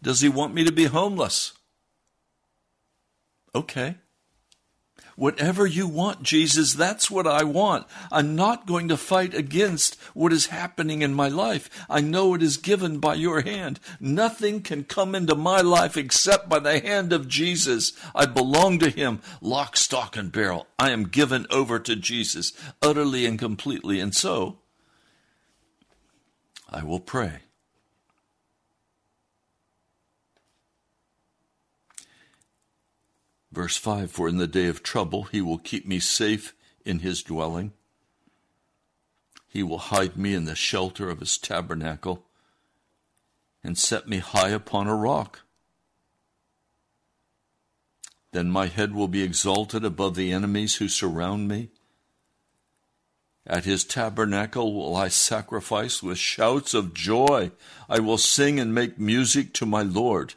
Does 0.00 0.20
He 0.20 0.28
want 0.28 0.54
me 0.54 0.62
to 0.62 0.70
be 0.70 0.84
homeless? 0.84 1.57
Okay. 3.54 3.96
Whatever 5.18 5.66
you 5.66 5.88
want, 5.88 6.22
Jesus, 6.22 6.74
that's 6.74 7.10
what 7.10 7.26
I 7.26 7.42
want. 7.42 7.88
I'm 8.12 8.36
not 8.36 8.68
going 8.68 8.86
to 8.86 8.96
fight 8.96 9.34
against 9.34 10.00
what 10.14 10.32
is 10.32 10.46
happening 10.46 11.02
in 11.02 11.12
my 11.12 11.26
life. 11.26 11.68
I 11.90 12.00
know 12.00 12.34
it 12.34 12.42
is 12.42 12.56
given 12.56 13.00
by 13.00 13.14
your 13.14 13.40
hand. 13.40 13.80
Nothing 13.98 14.60
can 14.62 14.84
come 14.84 15.16
into 15.16 15.34
my 15.34 15.60
life 15.60 15.96
except 15.96 16.48
by 16.48 16.60
the 16.60 16.78
hand 16.78 17.12
of 17.12 17.26
Jesus. 17.26 17.94
I 18.14 18.26
belong 18.26 18.78
to 18.78 18.90
him, 18.90 19.20
lock, 19.40 19.76
stock, 19.76 20.16
and 20.16 20.30
barrel. 20.30 20.68
I 20.78 20.90
am 20.90 21.08
given 21.08 21.48
over 21.50 21.80
to 21.80 21.96
Jesus 21.96 22.52
utterly 22.80 23.26
and 23.26 23.40
completely. 23.40 23.98
And 23.98 24.14
so, 24.14 24.58
I 26.70 26.84
will 26.84 27.00
pray. 27.00 27.40
Verse 33.58 33.76
5 33.76 34.12
For 34.12 34.28
in 34.28 34.36
the 34.36 34.46
day 34.46 34.68
of 34.68 34.84
trouble 34.84 35.24
he 35.24 35.40
will 35.40 35.58
keep 35.58 35.84
me 35.84 35.98
safe 35.98 36.54
in 36.84 37.00
his 37.00 37.24
dwelling. 37.24 37.72
He 39.48 39.64
will 39.64 39.78
hide 39.78 40.16
me 40.16 40.32
in 40.32 40.44
the 40.44 40.54
shelter 40.54 41.10
of 41.10 41.18
his 41.18 41.36
tabernacle 41.36 42.24
and 43.64 43.76
set 43.76 44.08
me 44.08 44.18
high 44.18 44.50
upon 44.50 44.86
a 44.86 44.94
rock. 44.94 45.40
Then 48.30 48.48
my 48.48 48.66
head 48.66 48.94
will 48.94 49.08
be 49.08 49.24
exalted 49.24 49.84
above 49.84 50.14
the 50.14 50.30
enemies 50.30 50.76
who 50.76 50.86
surround 50.86 51.48
me. 51.48 51.70
At 53.44 53.64
his 53.64 53.82
tabernacle 53.82 54.72
will 54.72 54.94
I 54.94 55.08
sacrifice 55.08 56.00
with 56.00 56.18
shouts 56.18 56.74
of 56.74 56.94
joy. 56.94 57.50
I 57.88 57.98
will 57.98 58.18
sing 58.18 58.60
and 58.60 58.72
make 58.72 59.00
music 59.00 59.52
to 59.54 59.66
my 59.66 59.82
Lord. 59.82 60.34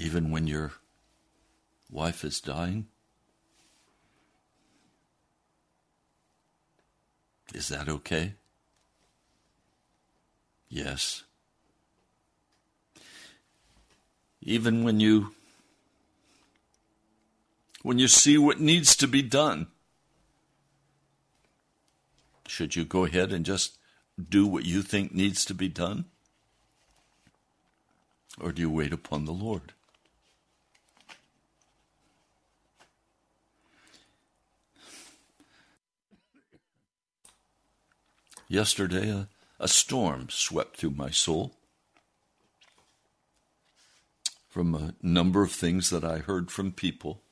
Even 0.00 0.30
when 0.30 0.46
your 0.46 0.72
wife 1.90 2.24
is 2.24 2.40
dying? 2.40 2.86
Is 7.52 7.68
that 7.68 7.86
okay? 7.86 8.32
Yes. 10.70 11.24
Even 14.40 14.84
when 14.84 15.00
you 15.00 15.34
when 17.82 17.98
you 17.98 18.08
see 18.08 18.38
what 18.38 18.58
needs 18.58 18.96
to 18.96 19.06
be 19.06 19.20
done, 19.20 19.66
should 22.46 22.74
you 22.74 22.86
go 22.86 23.04
ahead 23.04 23.32
and 23.32 23.44
just 23.44 23.76
do 24.16 24.46
what 24.46 24.64
you 24.64 24.80
think 24.80 25.12
needs 25.14 25.44
to 25.44 25.52
be 25.52 25.68
done? 25.68 26.06
Or 28.40 28.50
do 28.50 28.62
you 28.62 28.70
wait 28.70 28.94
upon 28.94 29.26
the 29.26 29.32
Lord? 29.32 29.74
Yesterday, 38.50 39.08
a, 39.10 39.28
a 39.60 39.68
storm 39.68 40.26
swept 40.28 40.76
through 40.76 40.90
my 40.90 41.10
soul. 41.10 41.54
From 44.48 44.74
a 44.74 44.94
number 45.00 45.44
of 45.44 45.52
things 45.52 45.88
that 45.90 46.02
I 46.02 46.18
heard 46.18 46.50
from 46.50 46.72
people, 46.72 47.22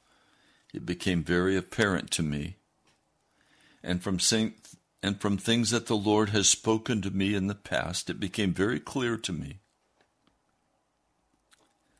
it 0.72 0.86
became 0.86 1.24
very 1.24 1.56
apparent 1.56 2.12
to 2.12 2.22
me. 2.22 2.54
And 3.82 4.00
from, 4.00 4.20
and 5.02 5.20
from 5.20 5.36
things 5.38 5.70
that 5.70 5.86
the 5.86 5.96
Lord 5.96 6.28
has 6.28 6.48
spoken 6.48 7.02
to 7.02 7.10
me 7.10 7.34
in 7.34 7.48
the 7.48 7.56
past, 7.56 8.08
it 8.08 8.20
became 8.20 8.54
very 8.54 8.78
clear 8.78 9.16
to 9.16 9.32
me. 9.32 9.58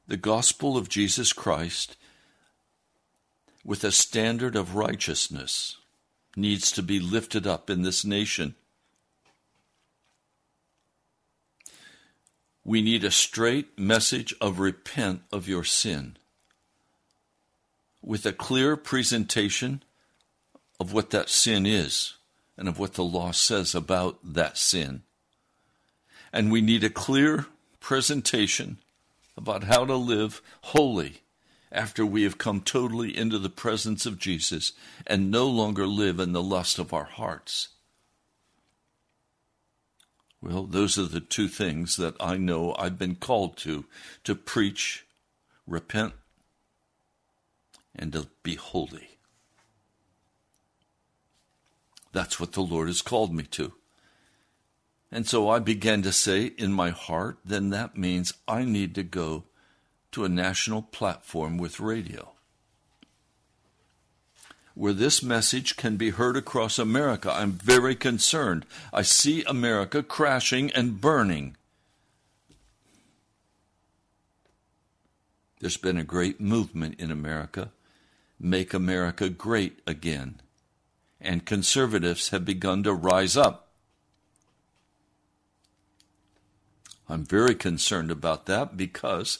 The 0.06 0.16
gospel 0.16 0.76
of 0.76 0.88
Jesus 0.88 1.32
Christ, 1.32 1.96
with 3.64 3.82
a 3.82 3.90
standard 3.90 4.54
of 4.54 4.76
righteousness, 4.76 5.76
needs 6.36 6.70
to 6.70 6.84
be 6.84 7.00
lifted 7.00 7.48
up 7.48 7.68
in 7.68 7.82
this 7.82 8.04
nation. 8.04 8.54
We 12.68 12.82
need 12.82 13.02
a 13.02 13.10
straight 13.10 13.78
message 13.78 14.34
of 14.42 14.58
repent 14.58 15.22
of 15.32 15.48
your 15.48 15.64
sin 15.64 16.18
with 18.02 18.26
a 18.26 18.32
clear 18.34 18.76
presentation 18.76 19.82
of 20.78 20.92
what 20.92 21.08
that 21.08 21.30
sin 21.30 21.64
is 21.64 22.16
and 22.58 22.68
of 22.68 22.78
what 22.78 22.92
the 22.92 23.04
law 23.04 23.30
says 23.30 23.74
about 23.74 24.18
that 24.22 24.58
sin. 24.58 25.00
And 26.30 26.52
we 26.52 26.60
need 26.60 26.84
a 26.84 26.90
clear 26.90 27.46
presentation 27.80 28.76
about 29.34 29.64
how 29.64 29.86
to 29.86 29.96
live 29.96 30.42
holy 30.60 31.22
after 31.72 32.04
we 32.04 32.24
have 32.24 32.36
come 32.36 32.60
totally 32.60 33.16
into 33.16 33.38
the 33.38 33.48
presence 33.48 34.04
of 34.04 34.18
Jesus 34.18 34.72
and 35.06 35.30
no 35.30 35.46
longer 35.46 35.86
live 35.86 36.20
in 36.20 36.34
the 36.34 36.42
lust 36.42 36.78
of 36.78 36.92
our 36.92 37.04
hearts. 37.04 37.68
Well, 40.40 40.64
those 40.64 40.96
are 40.98 41.06
the 41.06 41.20
two 41.20 41.48
things 41.48 41.96
that 41.96 42.14
I 42.20 42.36
know 42.36 42.74
I've 42.78 42.98
been 42.98 43.16
called 43.16 43.56
to 43.58 43.86
to 44.24 44.34
preach, 44.34 45.04
repent, 45.66 46.14
and 47.94 48.12
to 48.12 48.28
be 48.42 48.54
holy. 48.54 49.18
That's 52.12 52.38
what 52.38 52.52
the 52.52 52.62
Lord 52.62 52.88
has 52.88 53.02
called 53.02 53.34
me 53.34 53.44
to. 53.44 53.72
And 55.10 55.26
so 55.26 55.48
I 55.48 55.58
began 55.58 56.02
to 56.02 56.12
say 56.12 56.46
in 56.58 56.72
my 56.72 56.90
heart, 56.90 57.38
then 57.44 57.70
that 57.70 57.96
means 57.96 58.34
I 58.46 58.64
need 58.64 58.94
to 58.94 59.02
go 59.02 59.44
to 60.12 60.24
a 60.24 60.28
national 60.28 60.82
platform 60.82 61.58
with 61.58 61.80
radio 61.80 62.37
where 64.78 64.92
this 64.92 65.22
message 65.22 65.76
can 65.76 65.96
be 65.96 66.10
heard 66.10 66.36
across 66.36 66.78
America. 66.78 67.32
I'm 67.32 67.52
very 67.52 67.94
concerned. 67.94 68.64
I 68.92 69.02
see 69.02 69.42
America 69.44 70.02
crashing 70.02 70.70
and 70.70 71.00
burning. 71.00 71.56
There's 75.60 75.76
been 75.76 75.98
a 75.98 76.04
great 76.04 76.40
movement 76.40 77.00
in 77.00 77.10
America 77.10 77.70
make 78.38 78.72
America 78.72 79.28
great 79.28 79.80
again. 79.86 80.40
And 81.20 81.44
conservatives 81.44 82.28
have 82.28 82.44
begun 82.44 82.84
to 82.84 82.92
rise 82.92 83.36
up. 83.36 83.68
I'm 87.08 87.24
very 87.24 87.54
concerned 87.54 88.10
about 88.10 88.46
that 88.46 88.76
because 88.76 89.38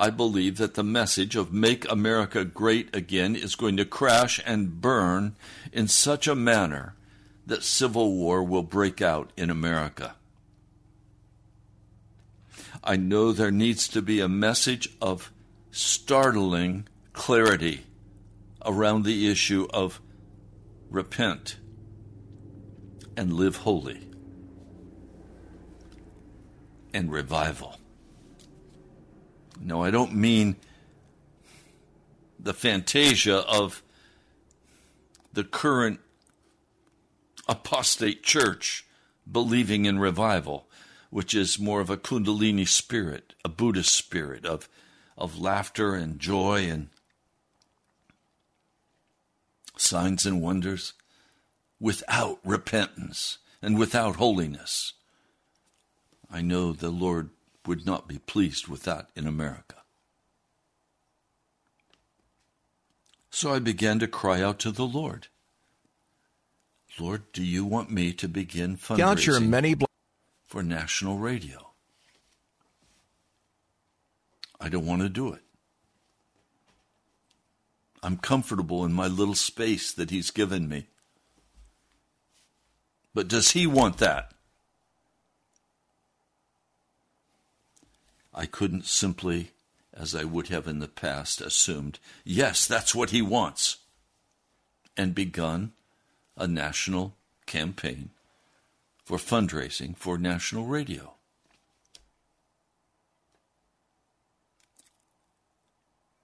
I 0.00 0.10
believe 0.10 0.58
that 0.58 0.74
the 0.74 0.84
message 0.84 1.34
of 1.34 1.52
Make 1.52 1.90
America 1.90 2.44
Great 2.44 2.94
Again 2.94 3.34
is 3.34 3.56
going 3.56 3.76
to 3.78 3.84
crash 3.84 4.40
and 4.46 4.80
burn 4.80 5.34
in 5.72 5.88
such 5.88 6.28
a 6.28 6.36
manner 6.36 6.94
that 7.46 7.64
civil 7.64 8.12
war 8.12 8.44
will 8.44 8.62
break 8.62 9.02
out 9.02 9.32
in 9.36 9.50
America. 9.50 10.14
I 12.84 12.94
know 12.94 13.32
there 13.32 13.50
needs 13.50 13.88
to 13.88 14.00
be 14.00 14.20
a 14.20 14.28
message 14.28 14.88
of 15.02 15.32
startling 15.72 16.86
clarity 17.12 17.84
around 18.64 19.04
the 19.04 19.28
issue 19.28 19.66
of 19.74 20.00
repent 20.90 21.56
and 23.16 23.32
live 23.32 23.56
holy 23.56 23.98
and 26.94 27.10
revival. 27.10 27.77
No, 29.60 29.82
I 29.82 29.90
don't 29.90 30.14
mean 30.14 30.56
the 32.38 32.54
fantasia 32.54 33.38
of 33.38 33.82
the 35.32 35.44
current 35.44 36.00
apostate 37.48 38.22
church 38.22 38.86
believing 39.30 39.84
in 39.84 39.98
revival, 39.98 40.68
which 41.10 41.34
is 41.34 41.58
more 41.58 41.80
of 41.80 41.90
a 41.90 41.96
Kundalini 41.96 42.66
spirit, 42.66 43.34
a 43.44 43.48
Buddhist 43.48 43.94
spirit 43.94 44.46
of, 44.46 44.68
of 45.16 45.38
laughter 45.38 45.94
and 45.94 46.18
joy 46.18 46.68
and 46.68 46.88
signs 49.76 50.26
and 50.26 50.42
wonders 50.42 50.92
without 51.80 52.38
repentance 52.44 53.38
and 53.62 53.78
without 53.78 54.16
holiness. 54.16 54.94
I 56.30 56.42
know 56.42 56.72
the 56.72 56.90
Lord 56.90 57.30
would 57.68 57.84
not 57.84 58.08
be 58.08 58.18
pleased 58.18 58.66
with 58.66 58.84
that 58.84 59.10
in 59.14 59.26
America. 59.26 59.76
So 63.30 63.52
I 63.52 63.58
began 63.58 63.98
to 63.98 64.08
cry 64.08 64.40
out 64.42 64.58
to 64.60 64.72
the 64.72 64.86
Lord. 64.86 65.28
Lord, 66.98 67.30
do 67.32 67.44
you 67.44 67.66
want 67.66 67.90
me 67.90 68.12
to 68.14 68.26
begin 68.26 68.76
fundraising 68.78 69.26
your 69.26 69.40
many 69.40 69.74
bl- 69.74 69.84
for 70.46 70.62
national 70.62 71.18
radio? 71.18 71.72
I 74.58 74.70
don't 74.70 74.86
want 74.86 75.02
to 75.02 75.10
do 75.10 75.32
it. 75.34 75.42
I'm 78.02 78.16
comfortable 78.16 78.84
in 78.86 78.92
my 78.94 79.06
little 79.06 79.34
space 79.34 79.92
that 79.92 80.10
He's 80.10 80.30
given 80.30 80.68
me. 80.68 80.86
But 83.14 83.28
does 83.28 83.50
He 83.50 83.66
want 83.66 83.98
that? 83.98 84.32
I 88.38 88.46
couldn't 88.46 88.84
simply, 88.86 89.50
as 89.92 90.14
I 90.14 90.22
would 90.22 90.46
have 90.46 90.68
in 90.68 90.78
the 90.78 90.86
past, 90.86 91.40
assumed, 91.40 91.98
yes, 92.24 92.68
that's 92.68 92.94
what 92.94 93.10
He 93.10 93.20
wants, 93.20 93.78
and 94.96 95.12
begun 95.12 95.72
a 96.36 96.46
national 96.46 97.16
campaign 97.46 98.10
for 99.04 99.18
fundraising 99.18 99.96
for 99.96 100.16
national 100.18 100.66
radio. 100.66 101.14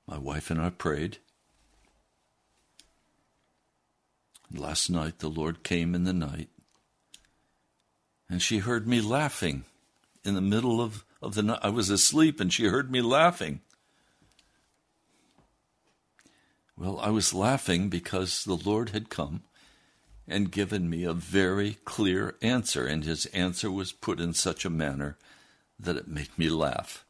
My 0.06 0.18
wife 0.18 0.52
and 0.52 0.60
I 0.60 0.70
prayed. 0.70 1.18
Last 4.54 4.88
night, 4.88 5.18
the 5.18 5.28
Lord 5.28 5.64
came 5.64 5.96
in 5.96 6.04
the 6.04 6.12
night, 6.12 6.48
and 8.30 8.40
she 8.40 8.58
heard 8.58 8.86
me 8.86 9.00
laughing 9.00 9.64
in 10.24 10.34
the 10.34 10.40
middle 10.40 10.80
of, 10.80 11.04
of 11.24 11.34
the 11.34 11.42
night. 11.42 11.60
I 11.62 11.70
was 11.70 11.90
asleep, 11.90 12.40
and 12.40 12.52
she 12.52 12.66
heard 12.66 12.90
me 12.90 13.00
laughing. 13.00 13.60
Well, 16.76 16.98
I 17.00 17.10
was 17.10 17.32
laughing 17.32 17.88
because 17.88 18.44
the 18.44 18.56
Lord 18.56 18.90
had 18.90 19.08
come 19.08 19.42
and 20.26 20.50
given 20.50 20.88
me 20.88 21.04
a 21.04 21.12
very 21.12 21.78
clear 21.84 22.36
answer, 22.42 22.86
and 22.86 23.04
his 23.04 23.26
answer 23.26 23.70
was 23.70 23.92
put 23.92 24.20
in 24.20 24.32
such 24.32 24.64
a 24.64 24.70
manner 24.70 25.16
that 25.78 25.96
it 25.96 26.08
made 26.08 26.36
me 26.36 26.48
laugh. 26.48 27.04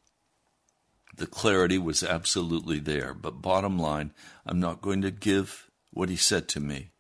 The 1.17 1.27
clarity 1.27 1.79
was 1.79 2.03
absolutely 2.03 2.81
there, 2.81 3.15
but 3.15 3.41
bottom 3.41 3.79
line, 3.79 4.13
I'm 4.45 4.59
not 4.59 4.83
going 4.83 5.01
to 5.03 5.13
give 5.13 5.71
what 5.93 6.09
he 6.09 6.17
said 6.17 6.49
to 6.49 6.61
me. 6.61 6.91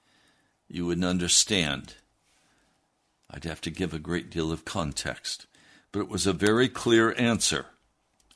You 0.69 0.87
wouldn't 0.87 1.05
understand. 1.05 1.95
I'd 3.29 3.45
have 3.45 3.61
to 3.63 3.71
give 3.71 3.93
a 3.93 3.99
great 3.99 4.31
deal 4.31 4.53
of 4.53 4.65
context, 4.65 5.47
but 5.95 6.01
it 6.01 6.09
was 6.09 6.27
a 6.27 6.33
very 6.33 6.69
clear 6.69 7.15
answer. 7.17 7.67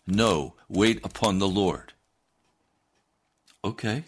No, 0.06 0.54
wait 0.68 1.04
upon 1.04 1.40
the 1.40 1.48
Lord. 1.48 1.92
Okay. 3.64 4.04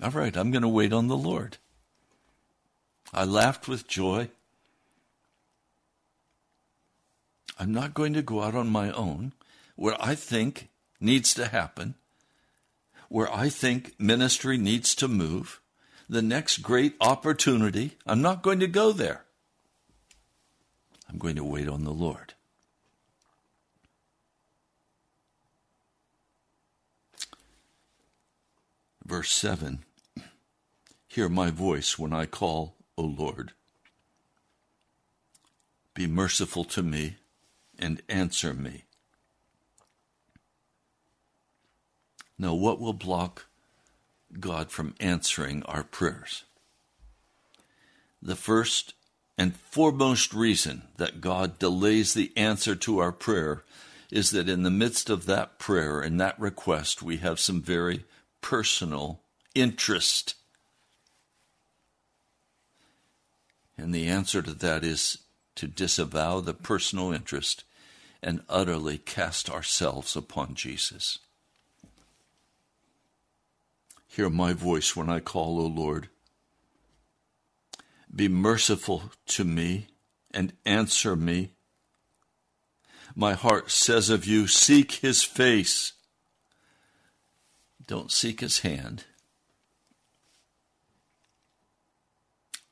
All 0.00 0.12
right, 0.12 0.36
I'm 0.36 0.52
going 0.52 0.62
to 0.62 0.68
wait 0.68 0.92
on 0.92 1.08
the 1.08 1.16
Lord. 1.16 1.56
I 3.12 3.24
laughed 3.24 3.66
with 3.66 3.88
joy. 3.88 4.28
I'm 7.58 7.74
not 7.74 7.92
going 7.92 8.12
to 8.12 8.22
go 8.22 8.40
out 8.40 8.54
on 8.54 8.68
my 8.68 8.92
own 8.92 9.32
where 9.74 9.96
I 10.00 10.14
think 10.14 10.68
needs 11.00 11.34
to 11.34 11.48
happen, 11.48 11.96
where 13.08 13.32
I 13.34 13.48
think 13.48 13.98
ministry 13.98 14.58
needs 14.58 14.94
to 14.94 15.08
move. 15.08 15.60
The 16.08 16.22
next 16.22 16.58
great 16.58 16.94
opportunity, 17.00 17.96
I'm 18.06 18.22
not 18.22 18.44
going 18.44 18.60
to 18.60 18.68
go 18.68 18.92
there. 18.92 19.24
I'm 21.14 21.20
going 21.20 21.36
to 21.36 21.44
wait 21.44 21.68
on 21.68 21.84
the 21.84 21.92
Lord. 21.92 22.34
Verse 29.06 29.30
7 29.30 29.84
Hear 31.06 31.28
my 31.28 31.52
voice 31.52 31.96
when 31.96 32.12
I 32.12 32.26
call 32.26 32.74
O 32.98 33.02
Lord. 33.02 33.52
Be 35.94 36.08
merciful 36.08 36.64
to 36.64 36.82
me 36.82 37.14
and 37.78 38.02
answer 38.08 38.52
me. 38.52 38.82
Now, 42.36 42.54
what 42.54 42.80
will 42.80 42.92
block 42.92 43.46
God 44.40 44.72
from 44.72 44.96
answering 44.98 45.62
our 45.62 45.84
prayers? 45.84 46.42
The 48.20 48.34
first 48.34 48.93
and 49.36 49.56
foremost 49.56 50.32
reason 50.32 50.82
that 50.96 51.20
God 51.20 51.58
delays 51.58 52.14
the 52.14 52.32
answer 52.36 52.74
to 52.76 52.98
our 52.98 53.12
prayer 53.12 53.64
is 54.10 54.30
that 54.30 54.48
in 54.48 54.62
the 54.62 54.70
midst 54.70 55.10
of 55.10 55.26
that 55.26 55.58
prayer 55.58 56.00
and 56.00 56.20
that 56.20 56.38
request, 56.38 57.02
we 57.02 57.16
have 57.18 57.40
some 57.40 57.60
very 57.60 58.04
personal 58.40 59.20
interest 59.54 60.34
And 63.76 63.94
the 63.94 64.06
answer 64.06 64.42
to 64.42 64.54
that 64.54 64.84
is 64.84 65.18
to 65.56 65.66
disavow 65.66 66.40
the 66.40 66.54
personal 66.54 67.12
interest 67.12 67.64
and 68.22 68.42
utterly 68.48 68.98
cast 68.98 69.50
ourselves 69.50 70.16
upon 70.16 70.54
Jesus. 70.54 71.18
Hear 74.08 74.30
my 74.30 74.52
voice 74.52 74.94
when 74.94 75.10
I 75.10 75.20
call, 75.20 75.60
O 75.60 75.66
Lord. 75.66 76.08
Be 78.14 78.28
merciful 78.28 79.10
to 79.26 79.44
me 79.44 79.88
and 80.32 80.52
answer 80.64 81.16
me. 81.16 81.50
My 83.16 83.34
heart 83.34 83.70
says 83.70 84.10
of 84.10 84.24
you, 84.24 84.46
Seek 84.46 84.92
his 84.92 85.22
face. 85.22 85.92
Don't 87.86 88.10
seek 88.10 88.40
his 88.40 88.60
hand. 88.60 89.04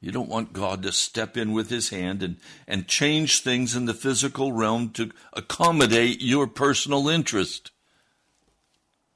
You 0.00 0.10
don't 0.10 0.28
want 0.28 0.52
God 0.52 0.82
to 0.82 0.92
step 0.92 1.36
in 1.36 1.52
with 1.52 1.70
his 1.70 1.90
hand 1.90 2.24
and, 2.24 2.36
and 2.66 2.88
change 2.88 3.40
things 3.40 3.76
in 3.76 3.84
the 3.84 3.94
physical 3.94 4.52
realm 4.52 4.90
to 4.90 5.12
accommodate 5.32 6.20
your 6.20 6.48
personal 6.48 7.08
interest. 7.08 7.70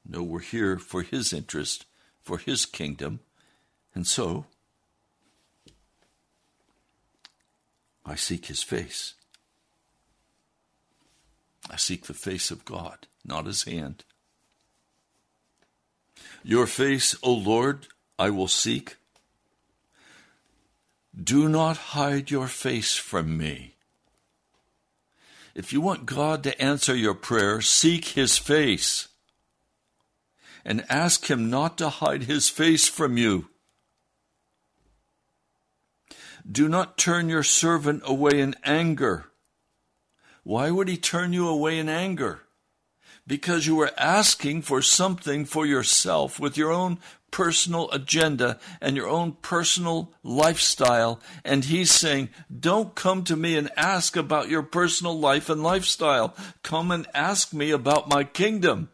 No, 0.07 0.23
we're 0.23 0.39
here 0.39 0.79
for 0.79 1.01
his 1.01 1.33
interest, 1.33 1.85
for 2.21 2.37
his 2.37 2.65
kingdom. 2.65 3.19
And 3.93 4.07
so, 4.07 4.45
I 8.07 8.15
seek 8.15 8.45
his 8.45 8.63
face. 8.63 9.13
I 11.69 11.75
seek 11.75 12.05
the 12.05 12.13
face 12.13 12.49
of 12.49 12.65
God, 12.65 13.07
not 13.25 13.45
his 13.45 13.63
hand. 13.63 14.05
Your 16.43 16.65
face, 16.65 17.15
O 17.21 17.33
Lord, 17.33 17.87
I 18.17 18.29
will 18.29 18.47
seek 18.47 18.95
do 21.21 21.49
not 21.49 21.77
hide 21.77 22.29
your 22.29 22.47
face 22.47 22.95
from 22.95 23.37
me. 23.37 23.73
If 25.55 25.73
you 25.73 25.81
want 25.81 26.05
God 26.05 26.43
to 26.43 26.61
answer 26.61 26.95
your 26.95 27.15
prayer, 27.15 27.59
seek 27.59 28.05
his 28.09 28.37
face. 28.37 29.07
and 30.63 30.85
ask 30.89 31.29
him 31.29 31.49
not 31.49 31.77
to 31.77 31.87
hide 31.89 32.23
his 32.23 32.49
face 32.49 32.89
from 32.89 33.17
you. 33.17 33.47
Do 36.49 36.69
not 36.69 36.97
turn 36.97 37.29
your 37.29 37.43
servant 37.43 38.03
away 38.05 38.39
in 38.39 38.55
anger. 38.63 39.25
Why 40.43 40.71
would 40.71 40.87
he 40.87 40.97
turn 40.97 41.33
you 41.33 41.47
away 41.47 41.77
in 41.77 41.89
anger? 41.89 42.41
Because 43.25 43.67
you 43.67 43.75
were 43.75 43.91
asking 43.97 44.61
for 44.61 44.81
something 44.81 45.43
for 45.43 45.65
yourself 45.65 46.39
with 46.39 46.55
your 46.55 46.71
own 46.71 46.99
personal 47.31 47.91
agenda 47.91 48.57
and 48.79 48.95
your 48.95 49.09
own 49.09 49.33
personal 49.41 50.13
lifestyle. 50.23 51.19
And 51.43 51.65
he's 51.65 51.91
saying, 51.91 52.29
don't 52.57 52.95
come 52.95 53.25
to 53.25 53.35
me 53.35 53.57
and 53.57 53.69
ask 53.75 54.15
about 54.15 54.47
your 54.47 54.63
personal 54.63 55.19
life 55.19 55.49
and 55.49 55.61
lifestyle. 55.61 56.33
Come 56.63 56.91
and 56.91 57.05
ask 57.13 57.53
me 57.53 57.71
about 57.71 58.07
my 58.07 58.23
kingdom. 58.23 58.89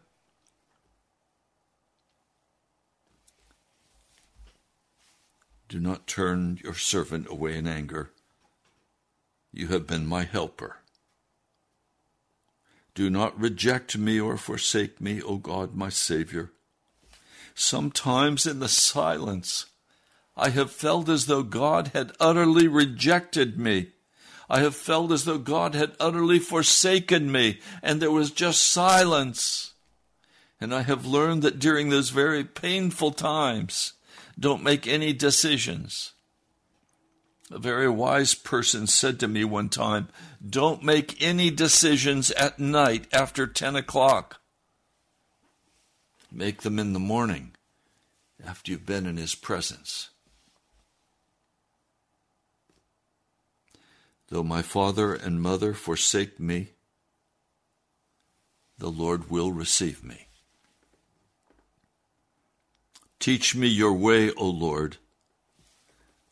Do 5.74 5.80
not 5.80 6.06
turn 6.06 6.60
your 6.62 6.74
servant 6.74 7.26
away 7.28 7.58
in 7.58 7.66
anger. 7.66 8.12
You 9.52 9.66
have 9.66 9.88
been 9.88 10.06
my 10.06 10.22
helper. 10.22 10.76
Do 12.94 13.10
not 13.10 13.36
reject 13.36 13.98
me 13.98 14.20
or 14.20 14.36
forsake 14.36 15.00
me, 15.00 15.20
O 15.20 15.36
God, 15.38 15.74
my 15.74 15.88
Savior. 15.88 16.52
Sometimes 17.56 18.46
in 18.46 18.60
the 18.60 18.68
silence, 18.68 19.66
I 20.36 20.50
have 20.50 20.70
felt 20.70 21.08
as 21.08 21.26
though 21.26 21.42
God 21.42 21.88
had 21.88 22.12
utterly 22.20 22.68
rejected 22.68 23.58
me. 23.58 23.88
I 24.48 24.60
have 24.60 24.76
felt 24.76 25.10
as 25.10 25.24
though 25.24 25.38
God 25.38 25.74
had 25.74 25.96
utterly 25.98 26.38
forsaken 26.38 27.32
me, 27.32 27.58
and 27.82 28.00
there 28.00 28.12
was 28.12 28.30
just 28.30 28.62
silence. 28.70 29.72
And 30.60 30.72
I 30.72 30.82
have 30.82 31.04
learned 31.04 31.42
that 31.42 31.58
during 31.58 31.88
those 31.88 32.10
very 32.10 32.44
painful 32.44 33.10
times, 33.10 33.93
don't 34.38 34.62
make 34.62 34.86
any 34.86 35.12
decisions. 35.12 36.12
A 37.50 37.58
very 37.58 37.88
wise 37.88 38.34
person 38.34 38.86
said 38.86 39.20
to 39.20 39.28
me 39.28 39.44
one 39.44 39.68
time, 39.68 40.08
Don't 40.46 40.82
make 40.82 41.22
any 41.22 41.50
decisions 41.50 42.30
at 42.32 42.58
night 42.58 43.06
after 43.12 43.46
10 43.46 43.76
o'clock. 43.76 44.40
Make 46.32 46.62
them 46.62 46.78
in 46.78 46.94
the 46.94 46.98
morning 46.98 47.52
after 48.44 48.72
you've 48.72 48.86
been 48.86 49.06
in 49.06 49.18
His 49.18 49.34
presence. 49.34 50.10
Though 54.28 54.42
my 54.42 54.62
father 54.62 55.14
and 55.14 55.40
mother 55.40 55.74
forsake 55.74 56.40
me, 56.40 56.70
the 58.78 58.90
Lord 58.90 59.30
will 59.30 59.52
receive 59.52 60.02
me. 60.02 60.26
Teach 63.24 63.54
me 63.54 63.68
your 63.68 63.94
way, 63.94 64.30
O 64.32 64.46
Lord. 64.46 64.98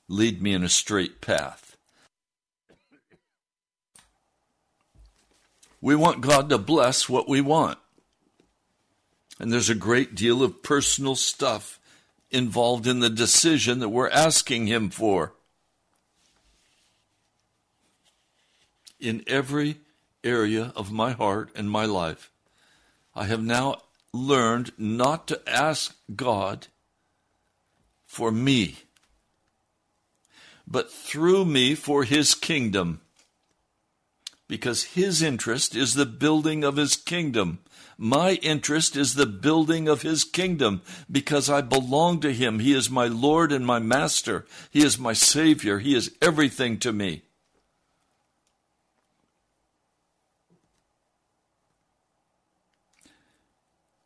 Lead 0.09 0.43
me 0.43 0.53
in 0.53 0.62
a 0.62 0.68
straight 0.68 1.22
path. 1.22 1.78
We 5.80 5.97
want 5.97 6.20
God 6.20 6.51
to 6.51 6.59
bless 6.59 7.09
what 7.09 7.30
we 7.30 7.40
want. 7.40 7.78
And 9.40 9.51
there's 9.51 9.70
a 9.70 9.74
great 9.74 10.14
deal 10.14 10.43
of 10.43 10.62
personal 10.62 11.14
stuff 11.16 11.80
involved 12.30 12.86
in 12.86 13.01
the 13.01 13.09
decision 13.09 13.78
that 13.78 13.88
we're 13.88 14.11
asking 14.11 14.66
Him 14.66 14.90
for. 14.90 15.32
In 19.01 19.24
every 19.26 19.78
area 20.22 20.74
of 20.76 20.93
my 20.93 21.12
heart 21.12 21.49
and 21.57 21.70
my 21.70 21.86
life, 21.86 22.30
I 23.14 23.24
have 23.24 23.43
now 23.43 23.80
learned 24.12 24.72
not 24.76 25.26
to 25.28 25.40
ask 25.49 25.97
God 26.14 26.66
for 28.12 28.30
me, 28.30 28.76
but 30.66 30.92
through 30.92 31.44
me 31.44 31.74
for 31.74 32.04
His 32.04 32.34
kingdom 32.34 33.00
because 34.52 34.82
his 34.82 35.22
interest 35.22 35.74
is 35.74 35.94
the 35.94 36.04
building 36.04 36.62
of 36.62 36.76
his 36.76 36.94
kingdom. 36.94 37.60
My 37.96 38.32
interest 38.42 38.96
is 38.96 39.14
the 39.14 39.24
building 39.24 39.88
of 39.88 40.02
his 40.02 40.24
kingdom 40.24 40.82
because 41.10 41.48
I 41.48 41.62
belong 41.62 42.20
to 42.20 42.34
him. 42.34 42.58
He 42.58 42.74
is 42.74 42.90
my 42.90 43.06
Lord 43.06 43.50
and 43.50 43.64
my 43.64 43.78
Master. 43.78 44.44
He 44.70 44.84
is 44.84 44.98
my 44.98 45.14
Savior. 45.14 45.78
He 45.78 45.94
is 45.94 46.14
everything 46.20 46.78
to 46.80 46.92
me. 46.92 47.22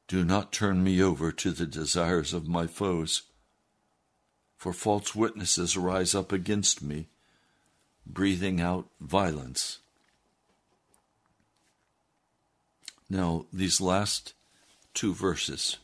Do 0.06 0.24
not 0.24 0.52
turn 0.52 0.84
me 0.84 1.02
over 1.02 1.32
to 1.32 1.50
the 1.50 1.66
desires 1.66 2.32
of 2.32 2.46
my 2.46 2.68
foes, 2.68 3.22
for 4.66 4.72
false 4.72 5.14
witnesses 5.14 5.76
rise 5.76 6.12
up 6.12 6.32
against 6.32 6.82
me, 6.82 7.06
breathing 8.04 8.60
out 8.60 8.88
violence. 9.00 9.78
Now, 13.08 13.46
these 13.52 13.80
last 13.80 14.34
two 14.92 15.14
verses 15.14 15.76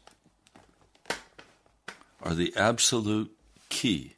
are 2.20 2.34
the 2.34 2.52
absolute 2.56 3.30
key 3.68 4.16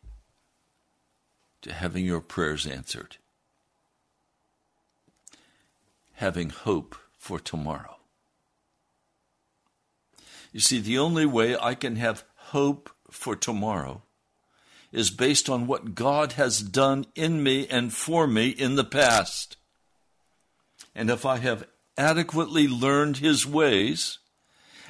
to 1.61 1.71
having 1.71 2.07
your 2.07 2.23
prayers 2.23 2.67
answered. 2.67 3.19
Having 6.15 6.49
hope 6.49 6.97
for 7.19 7.39
tomorrow. 7.39 7.97
You 10.55 10.61
see, 10.61 10.81
the 10.81 10.97
only 10.97 11.27
way 11.27 11.55
I 11.55 11.75
can 11.75 11.97
have 11.97 12.25
hope 12.37 12.89
for 13.11 13.37
tomorrow 13.37 14.01
is 14.95 15.11
based 15.11 15.51
on 15.51 15.67
what 15.67 15.97
God 15.97 16.33
has 16.33 16.61
done 16.61 17.05
in 17.17 17.43
me 17.43 17.67
and 17.67 17.93
for 17.93 18.29
me 18.29 18.49
in 18.49 18.77
the 18.77 18.85
past. 18.85 19.57
And 20.95 21.11
if 21.11 21.27
I 21.27 21.39
have 21.39 21.67
adequately 21.99 22.69
learned 22.69 23.17
his 23.17 23.45
ways 23.45 24.19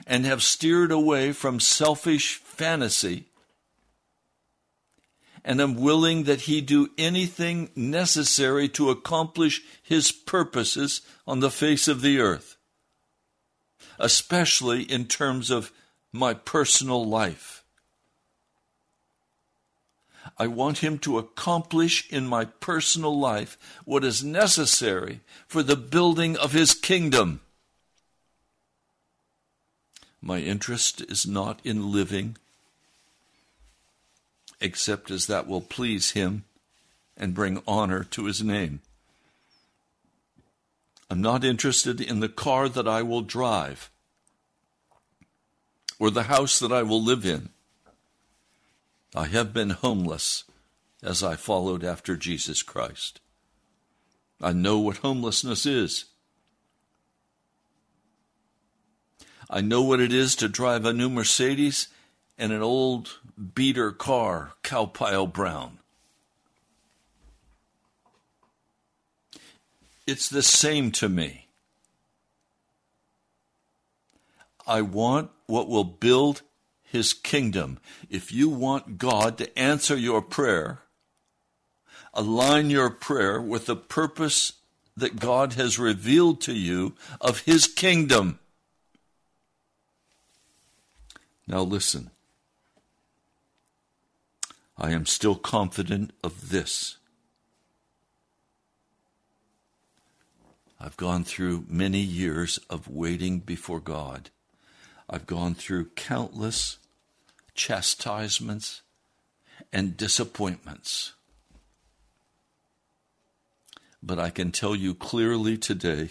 and 0.07 0.27
have 0.27 0.43
steered 0.43 0.93
away 0.93 1.33
from 1.33 1.59
selfish 1.59 2.37
fantasy 2.37 3.25
and 5.43 5.61
am 5.61 5.75
willing 5.75 6.25
that 6.25 6.43
he 6.43 6.61
do 6.61 6.91
anything 6.99 7.71
necessary 7.75 8.69
to 8.69 8.91
accomplish 8.91 9.63
his 9.83 10.13
purposes 10.13 11.01
on 11.27 11.41
the 11.41 11.51
face 11.51 11.89
of 11.89 12.03
the 12.03 12.19
earth, 12.19 12.57
especially 13.99 14.83
in 14.83 15.07
terms 15.07 15.51
of 15.51 15.73
my 16.13 16.35
personal 16.35 17.07
life. 17.07 17.54
I 20.37 20.47
want 20.49 20.79
Him 20.79 20.99
to 21.01 21.19
accomplish 21.19 22.11
in 22.11 22.27
my 22.27 22.45
personal 22.45 23.19
life 23.19 23.57
what 23.85 24.05
is 24.05 24.25
necessary 24.25 25.21
for 25.47 25.63
the 25.63 25.77
building 25.77 26.37
of 26.37 26.53
His 26.53 26.75
kingdom. 26.75 27.41
My 30.21 30.39
interest 30.39 31.03
is 31.03 31.27
not 31.27 31.61
in 31.65 31.93
living 31.93 32.37
except 34.61 35.11
as 35.11 35.27
that 35.27 35.47
will 35.47 35.61
please 35.61 36.13
Him 36.13 36.45
and 37.17 37.35
bring 37.35 37.63
honor 37.67 38.03
to 38.05 38.25
His 38.25 38.43
name. 38.43 38.81
I'm 41.11 41.21
not 41.21 41.45
interested 41.45 42.01
in 42.01 42.21
the 42.21 42.29
car 42.29 42.69
that 42.69 42.89
I 42.89 43.03
will 43.03 43.21
drive 43.21 43.91
or 45.99 46.11
the 46.11 46.25
house 46.25 46.59
that 46.59 46.73
I 46.73 46.83
will 46.83 47.03
live 47.03 47.25
in. 47.25 47.51
I 49.15 49.27
have 49.27 49.53
been 49.53 49.71
homeless 49.71 50.45
as 51.03 51.23
I 51.23 51.37
followed 51.37 51.85
after 51.85 52.17
Jesus 52.17 52.63
Christ. 52.63 53.21
I 54.41 54.53
know 54.53 54.79
what 54.81 54.99
homelessness 54.99 55.67
is. 55.67 56.07
I 59.49 59.61
know 59.61 59.83
what 59.83 60.01
it 60.01 60.13
is 60.13 60.35
to 60.37 60.49
drive 60.49 60.85
a 60.85 60.93
new 60.93 61.09
Mercedes 61.09 61.89
and 62.37 62.53
an 62.53 62.63
old 62.63 63.21
beater 63.55 63.93
car, 63.93 64.55
cowpile 64.63 65.29
brown. 65.29 65.79
It's 70.07 70.29
the 70.29 70.43
same 70.43 70.91
to 70.93 71.09
me. 71.09 71.47
I 74.67 74.83
want 74.83 75.31
what 75.47 75.69
will 75.69 75.85
build 75.85 76.43
his 76.95 77.13
kingdom. 77.13 77.79
If 78.09 78.33
you 78.33 78.49
want 78.49 78.99
God 78.99 79.37
to 79.39 79.59
answer 79.59 79.97
your 79.97 80.23
prayer, 80.23 80.83
align 82.15 82.71
your 82.71 82.89
prayer 82.89 83.43
with 83.43 83.67
the 83.67 83.75
purpose 83.75 84.53
that 84.97 85.19
God 85.19 85.55
has 85.55 85.77
revealed 85.77 86.41
to 86.43 86.55
you 86.55 86.95
of 87.21 87.41
his 87.41 87.67
kingdom. 87.67 88.39
Now 91.49 91.63
listen. 91.63 92.11
I 94.79 94.93
am 94.93 95.05
still 95.05 95.35
confident 95.35 96.13
of 96.23 96.51
this. 96.51 96.99
I've 100.81 100.97
gone 100.97 101.25
through 101.25 101.65
many 101.69 101.99
years 101.99 102.61
of 102.71 102.87
waiting 102.87 103.41
before 103.41 103.81
God. 103.81 104.31
I've 105.11 105.27
gone 105.27 105.55
through 105.55 105.87
countless 105.97 106.79
chastisements 107.55 108.83
and 109.73 109.97
disappointments. 109.97 111.13
But 114.03 114.19
I 114.19 114.31
can 114.31 114.53
tell 114.53 114.75
you 114.75 114.95
clearly 114.95 115.57
today 115.57 116.11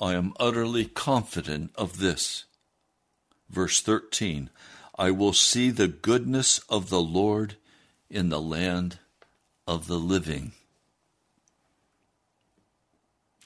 I 0.00 0.14
am 0.14 0.32
utterly 0.38 0.84
confident 0.84 1.72
of 1.74 1.98
this. 1.98 2.44
Verse 3.50 3.80
13 3.80 4.50
I 4.98 5.10
will 5.12 5.32
see 5.32 5.70
the 5.70 5.88
goodness 5.88 6.58
of 6.68 6.90
the 6.90 7.00
Lord 7.00 7.56
in 8.10 8.30
the 8.30 8.40
land 8.40 8.98
of 9.66 9.86
the 9.86 9.98
living. 9.98 10.52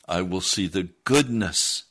I 0.09 0.23
will 0.23 0.41
see 0.41 0.67
the 0.67 0.89
goodness 1.05 1.85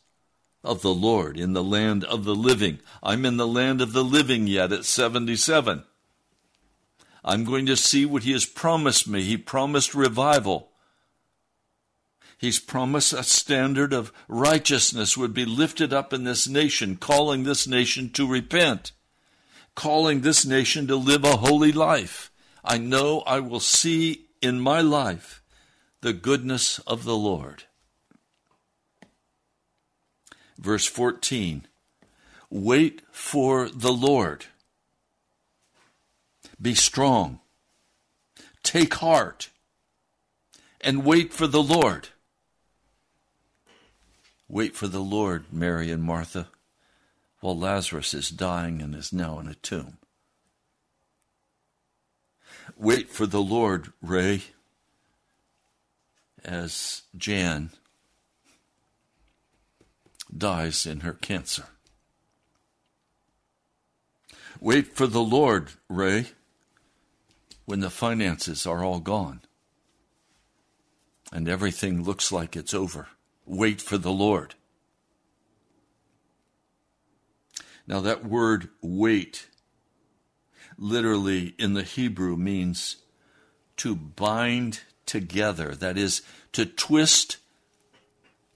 of 0.63 0.81
the 0.81 0.93
Lord 0.93 1.37
in 1.37 1.53
the 1.53 1.63
land 1.63 2.03
of 2.03 2.23
the 2.23 2.35
living. 2.35 2.79
I'm 3.01 3.25
in 3.25 3.37
the 3.37 3.47
land 3.47 3.81
of 3.81 3.93
the 3.93 4.03
living 4.03 4.47
yet 4.47 4.71
at 4.71 4.85
77. 4.85 5.83
I'm 7.23 7.43
going 7.43 7.65
to 7.67 7.77
see 7.77 8.05
what 8.05 8.23
He 8.23 8.31
has 8.31 8.45
promised 8.45 9.07
me. 9.07 9.23
He 9.23 9.37
promised 9.37 9.93
revival. 9.93 10.71
He's 12.37 12.59
promised 12.59 13.13
a 13.13 13.23
standard 13.23 13.93
of 13.93 14.11
righteousness 14.27 15.15
would 15.15 15.33
be 15.33 15.45
lifted 15.45 15.93
up 15.93 16.11
in 16.11 16.23
this 16.23 16.47
nation, 16.47 16.95
calling 16.95 17.43
this 17.43 17.67
nation 17.67 18.09
to 18.11 18.27
repent, 18.27 18.93
calling 19.75 20.21
this 20.21 20.45
nation 20.45 20.87
to 20.87 20.95
live 20.95 21.23
a 21.23 21.37
holy 21.37 21.71
life. 21.71 22.31
I 22.63 22.79
know 22.79 23.21
I 23.21 23.39
will 23.39 23.59
see 23.59 24.25
in 24.41 24.59
my 24.59 24.81
life 24.81 25.43
the 26.01 26.13
goodness 26.13 26.79
of 26.79 27.03
the 27.03 27.15
Lord. 27.15 27.65
Verse 30.61 30.85
14 30.85 31.65
Wait 32.49 33.01
for 33.11 33.67
the 33.69 33.91
Lord. 33.91 34.45
Be 36.61 36.75
strong. 36.75 37.39
Take 38.61 38.93
heart 38.95 39.49
and 40.79 41.03
wait 41.03 41.33
for 41.33 41.47
the 41.47 41.63
Lord. 41.63 42.09
Wait 44.47 44.75
for 44.75 44.87
the 44.87 44.99
Lord, 44.99 45.45
Mary 45.51 45.89
and 45.89 46.03
Martha, 46.03 46.49
while 47.39 47.57
Lazarus 47.57 48.13
is 48.13 48.29
dying 48.29 48.81
and 48.81 48.93
is 48.93 49.11
now 49.11 49.39
in 49.39 49.47
a 49.47 49.55
tomb. 49.55 49.97
Wait 52.77 53.09
for 53.09 53.25
the 53.25 53.41
Lord, 53.41 53.93
Ray, 54.01 54.43
as 56.43 57.03
Jan 57.15 57.71
dies 60.35 60.85
in 60.85 61.01
her 61.01 61.13
cancer. 61.13 61.65
Wait 64.59 64.95
for 64.95 65.07
the 65.07 65.23
Lord, 65.23 65.71
Ray, 65.89 66.27
when 67.65 67.79
the 67.79 67.89
finances 67.89 68.67
are 68.67 68.83
all 68.83 68.99
gone 68.99 69.41
and 71.31 71.47
everything 71.47 72.03
looks 72.03 72.31
like 72.31 72.55
it's 72.55 72.73
over. 72.73 73.07
Wait 73.45 73.81
for 73.81 73.97
the 73.97 74.11
Lord. 74.11 74.55
Now, 77.87 78.01
that 78.01 78.25
word 78.25 78.69
wait 78.81 79.47
literally 80.77 81.55
in 81.57 81.73
the 81.73 81.83
Hebrew 81.83 82.35
means 82.35 82.97
to 83.77 83.95
bind 83.95 84.81
together, 85.05 85.73
that 85.75 85.97
is, 85.97 86.21
to 86.53 86.65
twist 86.65 87.37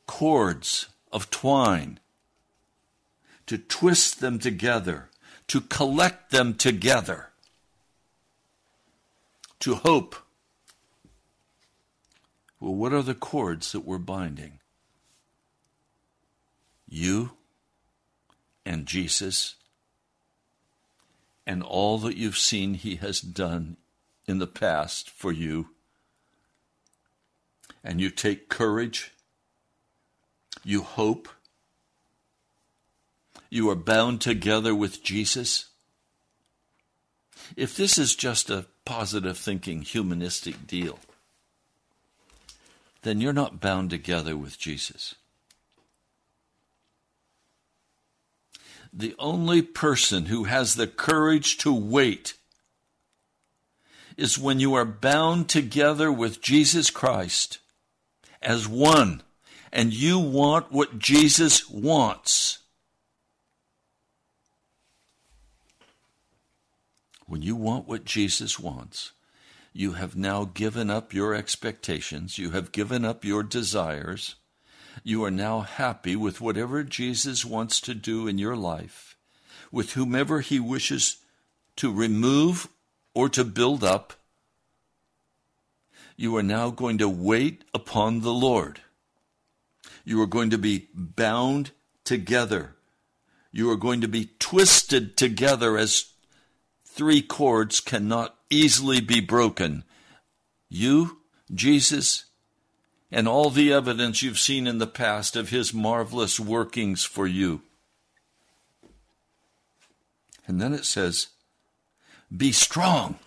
cords 0.05 0.87
of 1.15 1.31
twine, 1.31 1.97
to 3.47 3.57
twist 3.57 4.19
them 4.19 4.37
together, 4.37 5.09
to 5.47 5.61
collect 5.61 6.31
them 6.31 6.53
together, 6.53 7.29
to 9.61 9.75
hope. 9.75 10.17
Well, 12.59 12.75
what 12.75 12.91
are 12.91 13.01
the 13.01 13.15
cords 13.15 13.71
that 13.71 13.85
we're 13.85 13.97
binding? 13.97 14.59
You 16.85 17.31
and 18.65 18.85
Jesus 18.85 19.55
and 21.47 21.63
all 21.63 21.97
that 21.99 22.17
you've 22.17 22.37
seen 22.37 22.73
He 22.73 22.97
has 22.97 23.21
done 23.21 23.77
in 24.27 24.39
the 24.39 24.47
past 24.47 25.09
for 25.09 25.31
you. 25.31 25.69
And 27.85 28.01
you 28.01 28.09
take 28.09 28.49
courage, 28.49 29.13
you 30.65 30.81
hope, 30.81 31.29
you 33.49 33.69
are 33.69 33.75
bound 33.75 34.19
together 34.19 34.75
with 34.75 35.01
Jesus. 35.01 35.69
If 37.55 37.77
this 37.77 37.97
is 37.97 38.15
just 38.15 38.49
a 38.49 38.65
positive 38.83 39.37
thinking, 39.37 39.83
humanistic 39.83 40.67
deal, 40.67 40.99
then 43.03 43.21
you're 43.21 43.31
not 43.31 43.61
bound 43.61 43.91
together 43.91 44.35
with 44.35 44.59
Jesus. 44.59 45.15
the 48.95 49.13
only 49.19 49.61
person 49.61 50.27
who 50.27 50.45
has 50.45 50.75
the 50.75 50.87
courage 50.87 51.57
to 51.57 51.73
wait 51.73 52.35
is 54.15 54.39
when 54.39 54.61
you 54.61 54.73
are 54.73 54.85
bound 54.85 55.49
together 55.49 56.09
with 56.09 56.41
Jesus 56.41 56.89
Christ 56.89 57.59
as 58.41 58.69
one 58.69 59.21
and 59.75 59.93
you 59.93 60.17
want 60.17 60.71
what 60.71 60.97
Jesus 60.97 61.69
wants. 61.69 62.59
When 67.27 67.43
you 67.43 67.55
want 67.55 67.87
what 67.87 68.05
Jesus 68.05 68.59
wants, 68.59 69.11
you 69.73 69.93
have 69.93 70.15
now 70.15 70.45
given 70.45 70.89
up 70.89 71.13
your 71.13 71.35
expectations, 71.35 72.39
you 72.39 72.51
have 72.51 72.71
given 72.71 73.05
up 73.05 73.23
your 73.23 73.43
desires 73.43 74.35
you 75.03 75.23
are 75.23 75.31
now 75.31 75.61
happy 75.61 76.15
with 76.15 76.41
whatever 76.41 76.83
Jesus 76.83 77.43
wants 77.43 77.81
to 77.81 77.93
do 77.93 78.27
in 78.27 78.37
your 78.37 78.55
life, 78.55 79.17
with 79.71 79.93
whomever 79.93 80.41
he 80.41 80.59
wishes 80.59 81.17
to 81.75 81.91
remove 81.91 82.69
or 83.13 83.27
to 83.29 83.43
build 83.43 83.83
up. 83.83 84.13
You 86.15 86.35
are 86.37 86.43
now 86.43 86.69
going 86.69 86.97
to 86.99 87.09
wait 87.09 87.65
upon 87.73 88.21
the 88.21 88.33
Lord. 88.33 88.81
You 90.05 90.21
are 90.21 90.27
going 90.27 90.51
to 90.51 90.57
be 90.57 90.87
bound 90.93 91.71
together. 92.03 92.75
You 93.51 93.69
are 93.71 93.75
going 93.75 94.01
to 94.01 94.07
be 94.07 94.29
twisted 94.39 95.17
together 95.17 95.77
as 95.77 96.13
three 96.85 97.21
cords 97.21 97.79
cannot 97.79 98.35
easily 98.49 99.01
be 99.01 99.19
broken. 99.19 99.83
You, 100.69 101.17
Jesus, 101.53 102.25
and 103.11 103.27
all 103.27 103.49
the 103.49 103.73
evidence 103.73 104.21
you've 104.21 104.39
seen 104.39 104.67
in 104.67 104.77
the 104.77 104.87
past 104.87 105.35
of 105.35 105.49
his 105.49 105.73
marvelous 105.73 106.39
workings 106.39 107.03
for 107.03 107.25
you. 107.25 107.61
And 110.47 110.61
then 110.61 110.73
it 110.73 110.85
says, 110.85 111.27
Be 112.35 112.51
strong. 112.51 113.17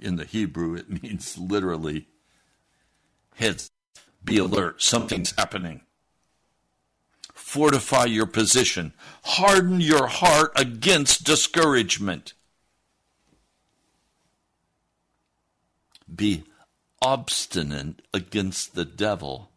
In 0.00 0.16
the 0.16 0.24
Hebrew, 0.24 0.74
it 0.74 0.88
means 1.02 1.36
literally, 1.38 2.06
heads, 3.34 3.71
be 4.24 4.38
alert, 4.38 4.82
something's 4.82 5.34
happening. 5.36 5.82
Fortify 7.32 8.06
your 8.06 8.26
position, 8.26 8.92
harden 9.24 9.80
your 9.80 10.06
heart 10.06 10.52
against 10.56 11.24
discouragement. 11.24 12.32
Be 16.14 16.44
obstinate 17.00 18.02
against 18.14 18.74
the 18.74 18.84
devil 18.84 19.50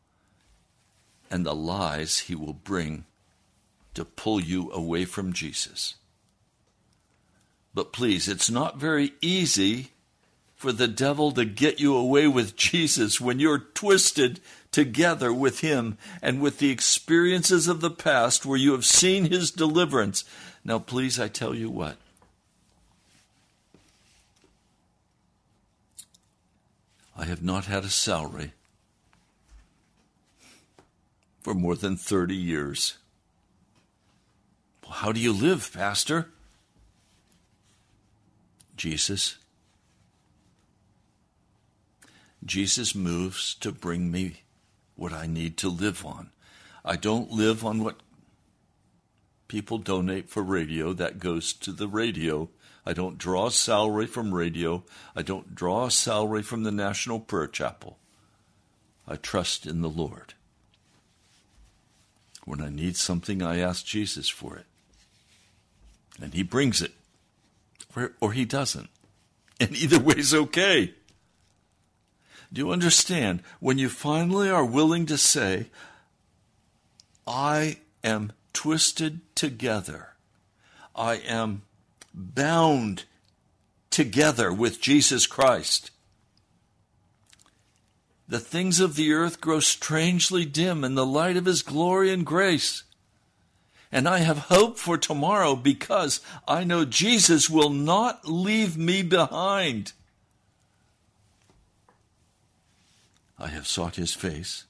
and 1.29 1.45
the 1.45 1.55
lies 1.55 2.19
he 2.19 2.35
will 2.35 2.53
bring 2.53 3.05
to 3.93 4.03
pull 4.03 4.39
you 4.39 4.71
away 4.71 5.05
from 5.05 5.33
Jesus. 5.33 5.95
But 7.73 7.93
please, 7.93 8.27
it's 8.27 8.49
not 8.49 8.77
very 8.77 9.13
easy 9.21 9.91
for 10.65 10.71
the 10.71 10.87
devil 10.87 11.31
to 11.31 11.45
get 11.45 11.79
you 11.79 11.95
away 11.95 12.27
with 12.27 12.55
Jesus 12.55 13.21
when 13.21 13.39
you're 13.39 13.59
twisted 13.59 14.39
together 14.71 15.31
with 15.31 15.59
him 15.59 15.95
and 16.23 16.41
with 16.41 16.57
the 16.57 16.71
experiences 16.71 17.67
of 17.67 17.81
the 17.81 17.91
past 17.91 18.47
where 18.47 18.57
you 18.57 18.71
have 18.71 18.83
seen 18.83 19.25
his 19.25 19.51
deliverance. 19.51 20.23
Now, 20.63 20.79
please, 20.79 21.19
I 21.19 21.27
tell 21.27 21.53
you 21.53 21.69
what. 21.69 21.97
I 27.15 27.25
have 27.25 27.43
not 27.43 27.65
had 27.65 27.83
a 27.83 27.89
salary 27.89 28.53
for 31.43 31.53
more 31.53 31.75
than 31.75 31.95
30 31.95 32.35
years. 32.35 32.97
Well, 34.81 34.93
how 34.93 35.11
do 35.11 35.19
you 35.19 35.31
live, 35.31 35.69
Pastor? 35.71 36.29
Jesus. 38.75 39.37
Jesus 42.45 42.93
moves 42.93 43.55
to 43.55 43.71
bring 43.71 44.11
me 44.11 44.43
what 44.95 45.13
I 45.13 45.25
need 45.25 45.57
to 45.57 45.69
live 45.69 46.05
on. 46.05 46.29
I 46.83 46.95
don't 46.95 47.31
live 47.31 47.65
on 47.65 47.83
what 47.83 47.99
people 49.47 49.77
donate 49.77 50.29
for 50.29 50.43
radio. 50.43 50.93
That 50.93 51.19
goes 51.19 51.53
to 51.53 51.71
the 51.71 51.87
radio. 51.87 52.49
I 52.85 52.93
don't 52.93 53.17
draw 53.17 53.47
a 53.47 53.51
salary 53.51 54.05
from 54.05 54.33
radio. 54.33 54.83
I 55.15 55.23
don't 55.23 55.55
draw 55.55 55.85
a 55.85 55.91
salary 55.91 56.43
from 56.43 56.63
the 56.63 56.71
National 56.71 57.19
Prayer 57.19 57.47
Chapel. 57.47 57.97
I 59.07 59.15
trust 59.15 59.65
in 59.65 59.81
the 59.81 59.89
Lord. 59.89 60.33
When 62.45 62.61
I 62.61 62.69
need 62.69 62.95
something, 62.95 63.41
I 63.41 63.57
ask 63.57 63.83
Jesus 63.85 64.29
for 64.29 64.55
it. 64.55 64.65
And 66.21 66.33
He 66.33 66.43
brings 66.43 66.81
it, 66.81 66.91
or, 67.95 68.13
or 68.21 68.33
He 68.33 68.45
doesn't. 68.45 68.89
And 69.59 69.75
either 69.75 69.99
way 69.99 70.15
is 70.17 70.33
okay. 70.33 70.93
Do 72.51 72.61
you 72.61 72.71
understand? 72.71 73.41
When 73.59 73.77
you 73.77 73.89
finally 73.89 74.49
are 74.49 74.65
willing 74.65 75.05
to 75.07 75.17
say, 75.17 75.67
I 77.27 77.79
am 78.03 78.31
twisted 78.53 79.21
together, 79.35 80.13
I 80.95 81.15
am 81.15 81.63
bound 82.13 83.05
together 83.89 84.53
with 84.53 84.81
Jesus 84.81 85.27
Christ. 85.27 85.91
The 88.27 88.39
things 88.39 88.79
of 88.79 88.95
the 88.95 89.13
earth 89.13 89.39
grow 89.39 89.59
strangely 89.59 90.45
dim 90.45 90.83
in 90.83 90.95
the 90.95 91.05
light 91.05 91.37
of 91.37 91.45
His 91.45 91.61
glory 91.61 92.11
and 92.11 92.25
grace. 92.25 92.83
And 93.91 94.09
I 94.09 94.19
have 94.19 94.49
hope 94.49 94.77
for 94.77 94.97
tomorrow 94.97 95.55
because 95.55 96.21
I 96.47 96.63
know 96.63 96.85
Jesus 96.85 97.49
will 97.49 97.69
not 97.69 98.27
leave 98.27 98.77
me 98.77 99.03
behind. 99.03 99.93
I 103.37 103.47
have 103.47 103.67
sought 103.67 103.95
His 103.95 104.13
face, 104.13 104.65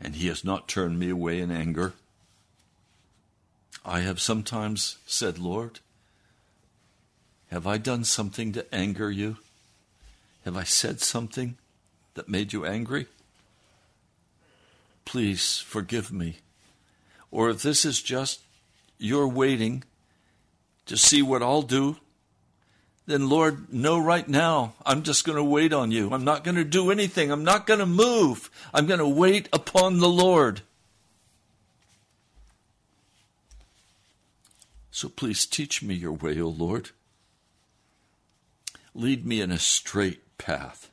and 0.00 0.16
He 0.16 0.28
has 0.28 0.44
not 0.44 0.68
turned 0.68 0.98
me 0.98 1.10
away 1.10 1.40
in 1.40 1.50
anger. 1.50 1.94
I 3.84 4.00
have 4.00 4.20
sometimes 4.20 4.98
said, 5.06 5.38
Lord, 5.38 5.78
have 7.50 7.66
I 7.66 7.78
done 7.78 8.04
something 8.04 8.52
to 8.52 8.74
anger 8.74 9.10
you? 9.10 9.36
Have 10.44 10.56
I 10.56 10.64
said 10.64 11.00
something 11.00 11.56
that 12.14 12.28
made 12.28 12.52
you 12.52 12.66
angry? 12.66 13.06
Please 15.04 15.58
forgive 15.58 16.12
me. 16.12 16.38
Or 17.30 17.50
if 17.50 17.62
this 17.62 17.84
is 17.84 18.02
just 18.02 18.40
your 18.98 19.28
waiting 19.28 19.84
to 20.86 20.96
see 20.96 21.22
what 21.22 21.42
I'll 21.42 21.62
do, 21.62 21.96
then 23.06 23.28
Lord, 23.28 23.72
know 23.72 23.98
right 23.98 24.28
now, 24.28 24.74
I'm 24.84 25.02
just 25.02 25.24
going 25.24 25.36
to 25.36 25.44
wait 25.44 25.72
on 25.72 25.92
you. 25.92 26.10
I'm 26.10 26.24
not 26.24 26.42
going 26.42 26.56
to 26.56 26.64
do 26.64 26.90
anything. 26.90 27.30
I'm 27.30 27.44
not 27.44 27.66
going 27.66 27.78
to 27.78 27.86
move. 27.86 28.50
I'm 28.74 28.86
going 28.86 28.98
to 28.98 29.08
wait 29.08 29.48
upon 29.52 29.98
the 29.98 30.08
Lord. 30.08 30.62
So 34.90 35.08
please 35.08 35.46
teach 35.46 35.82
me 35.82 35.94
your 35.94 36.12
way, 36.12 36.40
O 36.40 36.48
Lord. 36.48 36.90
Lead 38.94 39.24
me 39.24 39.40
in 39.40 39.52
a 39.52 39.58
straight 39.58 40.38
path. 40.38 40.90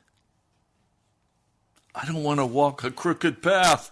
I 1.94 2.04
don't 2.04 2.22
want 2.22 2.38
to 2.38 2.46
walk 2.46 2.84
a 2.84 2.90
crooked 2.90 3.42
path. 3.42 3.90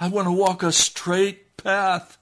I 0.00 0.08
want 0.08 0.26
to 0.26 0.32
walk 0.32 0.62
a 0.62 0.72
straight 0.72 1.56
path. 1.56 2.18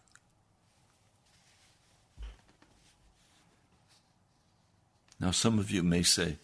Now, 5.23 5.31
some 5.31 5.61
of 5.61 5.71
you 5.71 5.85
may 5.85 6.03
say, 6.03 6.39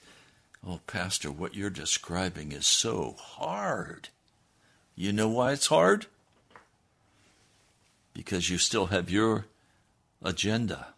Oh, 0.64 0.80
Pastor, 0.86 1.32
what 1.32 1.56
you're 1.56 1.68
describing 1.68 2.52
is 2.52 2.66
so 2.66 3.16
hard. 3.18 4.08
You 4.94 5.12
know 5.12 5.28
why 5.28 5.52
it's 5.52 5.66
hard? 5.66 6.06
Because 8.14 8.48
you 8.48 8.56
still 8.58 8.86
have 8.86 9.10
your 9.10 9.46
agenda 10.22 10.88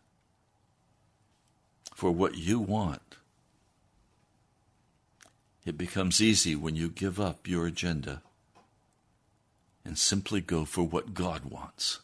for 1.94 2.10
what 2.10 2.36
you 2.36 2.58
want. 2.58 3.16
It 5.64 5.78
becomes 5.78 6.20
easy 6.20 6.54
when 6.54 6.76
you 6.76 6.88
give 6.88 7.18
up 7.18 7.48
your 7.48 7.66
agenda 7.66 8.22
and 9.84 9.96
simply 9.96 10.40
go 10.40 10.64
for 10.66 10.82
what 10.82 11.14
God 11.14 11.46
wants. 11.46 12.00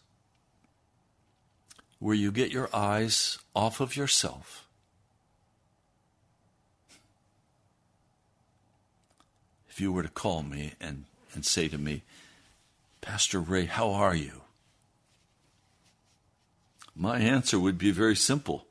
Where 1.99 2.15
you 2.15 2.33
get 2.33 2.51
your 2.51 2.71
eyes 2.75 3.39
off 3.55 3.81
of 3.81 3.97
yourself. 3.97 4.66
If 9.77 9.83
you 9.83 9.93
were 9.93 10.03
to 10.03 10.09
call 10.09 10.43
me 10.43 10.73
and, 10.81 11.05
and 11.35 11.45
say 11.45 11.69
to 11.69 11.77
me, 11.77 12.01
Pastor 13.03 13.41
Ray, 13.41 13.67
how 13.67 13.91
are 13.91 14.15
you? 14.15 14.41
My 16.95 17.19
answer 17.19 17.61
would 17.61 17.77
be 17.77 17.91
very 17.91 18.17
simple 18.17 18.65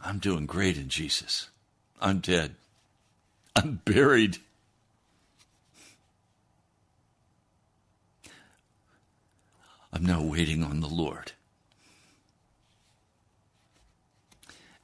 I'm 0.00 0.20
doing 0.20 0.46
great 0.46 0.76
in 0.76 0.88
Jesus. 0.88 1.48
I'm 2.00 2.20
dead. 2.20 2.54
I'm 3.56 3.80
buried. 3.84 4.38
I'm 9.92 10.06
now 10.06 10.22
waiting 10.22 10.62
on 10.62 10.78
the 10.78 10.86
Lord. 10.86 11.32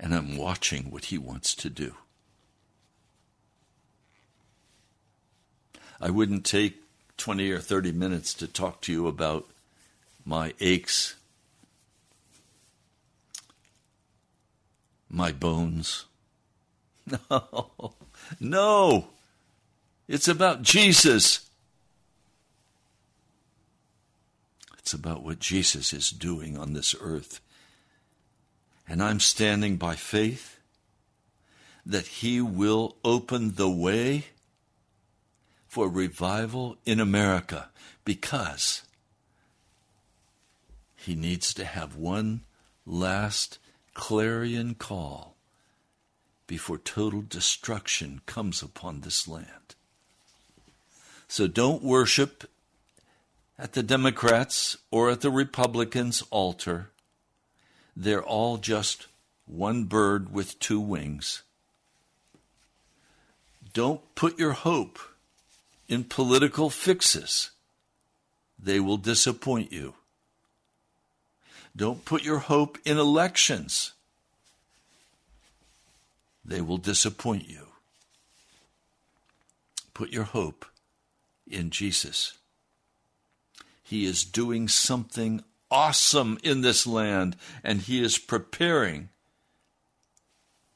And 0.00 0.12
I'm 0.12 0.36
watching 0.36 0.90
what 0.90 1.04
He 1.04 1.16
wants 1.16 1.54
to 1.54 1.70
do. 1.70 1.94
I 6.02 6.10
wouldn't 6.10 6.44
take 6.44 6.82
20 7.18 7.52
or 7.52 7.60
30 7.60 7.92
minutes 7.92 8.34
to 8.34 8.48
talk 8.48 8.80
to 8.80 8.92
you 8.92 9.06
about 9.06 9.48
my 10.24 10.52
aches, 10.58 11.14
my 15.08 15.30
bones. 15.30 16.04
No, 17.30 17.94
no. 18.40 19.06
It's 20.08 20.28
about 20.28 20.62
Jesus. 20.62 21.48
It's 24.78 24.94
about 24.94 25.24
what 25.24 25.40
Jesus 25.40 25.92
is 25.92 26.10
doing 26.10 26.56
on 26.56 26.72
this 26.72 26.94
earth. 27.00 27.40
And 28.88 29.02
I'm 29.02 29.18
standing 29.20 29.76
by 29.76 29.96
faith 29.96 30.58
that 31.84 32.06
He 32.06 32.40
will 32.40 32.96
open 33.04 33.54
the 33.56 33.70
way 33.70 34.26
for 35.72 35.88
revival 35.88 36.76
in 36.84 37.00
America 37.00 37.70
because 38.04 38.82
He 40.94 41.14
needs 41.14 41.54
to 41.54 41.64
have 41.64 41.96
one 41.96 42.42
last 42.84 43.58
clarion 43.94 44.74
call 44.74 45.34
before 46.46 46.76
total 46.76 47.22
destruction 47.22 48.20
comes 48.26 48.60
upon 48.60 49.00
this 49.00 49.26
land. 49.26 49.74
So 51.26 51.46
don't 51.46 51.82
worship 51.82 52.44
at 53.58 53.72
the 53.72 53.82
Democrats 53.82 54.76
or 54.90 55.08
at 55.08 55.22
the 55.22 55.30
Republicans' 55.30 56.22
altar. 56.28 56.90
They're 57.96 58.22
all 58.22 58.58
just 58.58 59.06
one 59.46 59.84
bird 59.84 60.34
with 60.34 60.58
two 60.58 60.80
wings. 60.80 61.42
Don't 63.72 64.02
put 64.14 64.38
your 64.38 64.52
hope 64.52 64.98
in 65.92 66.04
political 66.04 66.70
fixes. 66.70 67.50
They 68.58 68.80
will 68.80 68.96
disappoint 68.96 69.70
you. 69.70 69.92
Don't 71.76 72.06
put 72.06 72.24
your 72.24 72.38
hope 72.38 72.78
in 72.86 72.96
elections. 72.96 73.92
They 76.42 76.62
will 76.62 76.78
disappoint 76.78 77.46
you. 77.46 77.66
Put 79.92 80.10
your 80.10 80.24
hope 80.24 80.64
in 81.46 81.68
Jesus. 81.68 82.38
He 83.82 84.06
is 84.06 84.24
doing 84.24 84.68
something 84.68 85.44
awesome 85.70 86.38
in 86.42 86.62
this 86.62 86.86
land, 86.86 87.36
and 87.62 87.82
He 87.82 88.02
is 88.02 88.16
preparing 88.16 89.10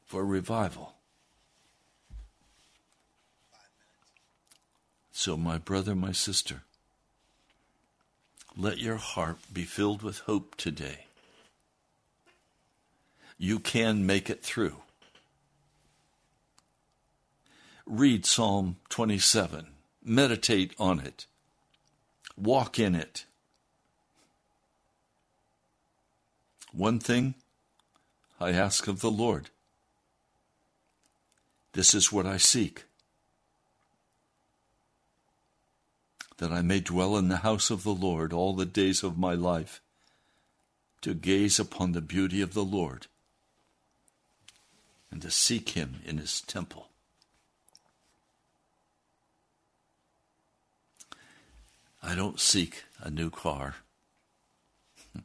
for 0.04 0.26
revival. 0.26 0.95
So, 5.18 5.38
my 5.38 5.56
brother, 5.56 5.94
my 5.94 6.12
sister, 6.12 6.64
let 8.54 8.76
your 8.76 8.98
heart 8.98 9.38
be 9.50 9.62
filled 9.62 10.02
with 10.02 10.18
hope 10.18 10.56
today. 10.56 11.06
You 13.38 13.58
can 13.58 14.04
make 14.04 14.28
it 14.28 14.42
through. 14.42 14.82
Read 17.86 18.26
Psalm 18.26 18.76
27, 18.90 19.68
meditate 20.04 20.74
on 20.78 21.00
it, 21.00 21.24
walk 22.36 22.78
in 22.78 22.94
it. 22.94 23.24
One 26.72 26.98
thing 26.98 27.36
I 28.38 28.50
ask 28.50 28.86
of 28.86 29.00
the 29.00 29.10
Lord 29.10 29.48
this 31.72 31.94
is 31.94 32.12
what 32.12 32.26
I 32.26 32.36
seek 32.36 32.85
that 36.38 36.52
I 36.52 36.62
may 36.62 36.80
dwell 36.80 37.16
in 37.16 37.28
the 37.28 37.38
house 37.38 37.70
of 37.70 37.82
the 37.82 37.94
Lord 37.94 38.32
all 38.32 38.54
the 38.54 38.66
days 38.66 39.02
of 39.02 39.18
my 39.18 39.34
life, 39.34 39.80
to 41.02 41.14
gaze 41.14 41.58
upon 41.58 41.92
the 41.92 42.00
beauty 42.00 42.40
of 42.40 42.54
the 42.54 42.64
Lord 42.64 43.06
and 45.10 45.22
to 45.22 45.30
seek 45.30 45.70
him 45.70 46.00
in 46.04 46.18
his 46.18 46.40
temple. 46.40 46.88
I 52.02 52.14
don't 52.14 52.38
seek 52.38 52.84
a 53.00 53.10
new 53.10 53.30
car. 53.30 53.76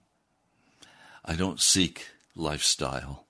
I 1.26 1.36
don't 1.36 1.60
seek 1.60 2.08
lifestyle. 2.36 3.26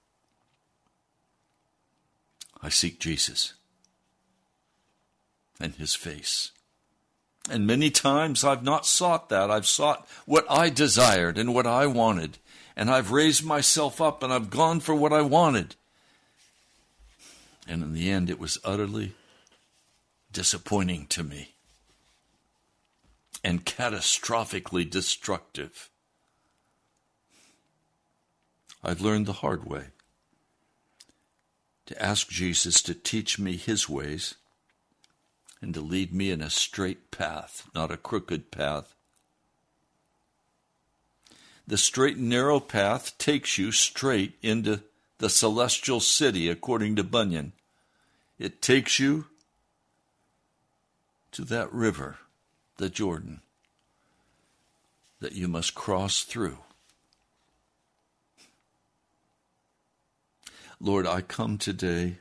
I 2.62 2.70
seek 2.70 3.00
Jesus 3.00 3.54
and 5.60 5.74
his 5.76 5.96
face. 5.96 6.52
And 7.50 7.66
many 7.66 7.90
times 7.90 8.44
I've 8.44 8.64
not 8.64 8.86
sought 8.86 9.30
that. 9.30 9.50
I've 9.50 9.66
sought 9.66 10.08
what 10.26 10.46
I 10.50 10.70
desired 10.70 11.38
and 11.38 11.54
what 11.54 11.68
I 11.68 11.88
wanted. 11.88 12.38
And 12.76 12.90
I've 12.90 13.12
raised 13.12 13.44
myself 13.44 14.00
up 14.00 14.24
and 14.24 14.32
I've 14.32 14.50
gone 14.50 14.80
for 14.80 14.96
what 14.96 15.12
I 15.12 15.22
wanted. 15.22 15.76
And 17.68 17.84
in 17.84 17.94
the 17.94 18.10
end, 18.10 18.30
it 18.30 18.40
was 18.40 18.58
utterly 18.64 19.14
disappointing 20.32 21.08
to 21.08 21.24
me 21.24 21.54
and 23.44 23.66
catastrophically 23.66 24.90
destructive. 24.90 25.90
I've 28.84 29.02
learned 29.02 29.26
the 29.26 29.34
hard 29.34 29.66
way 29.66 29.86
to 31.86 32.02
ask 32.02 32.30
Jesus 32.30 32.82
to 32.84 32.94
teach 32.94 33.38
me 33.38 33.58
his 33.58 33.90
ways 33.90 34.36
and 35.62 35.74
to 35.74 35.82
lead 35.82 36.14
me 36.14 36.32
in 36.32 36.42
a 36.42 36.50
straight 36.50 37.12
path, 37.12 37.70
not 37.76 37.92
a 37.92 37.98
crooked 37.98 38.52
path. 38.52 38.96
The 41.68 41.78
straight 41.78 42.18
and 42.18 42.30
narrow 42.30 42.60
path 42.60 43.18
takes 43.18 43.58
you 43.58 43.72
straight 43.72 44.34
into 44.42 44.82
the 45.20 45.30
celestial 45.30 46.00
city, 46.00 46.50
according 46.50 46.96
to 46.96 47.04
Bunyan. 47.04 47.54
It 48.40 48.62
takes 48.62 49.00
you 49.00 49.28
to 51.32 51.46
that 51.46 51.72
river, 51.72 52.18
the 52.78 52.90
Jordan, 52.90 53.42
that 55.20 55.34
you 55.34 55.48
must 55.48 55.76
cross 55.76 56.24
through. 56.24 56.58
Lord, 60.80 61.06
I 61.06 61.22
come 61.22 61.60
today 61.60 62.18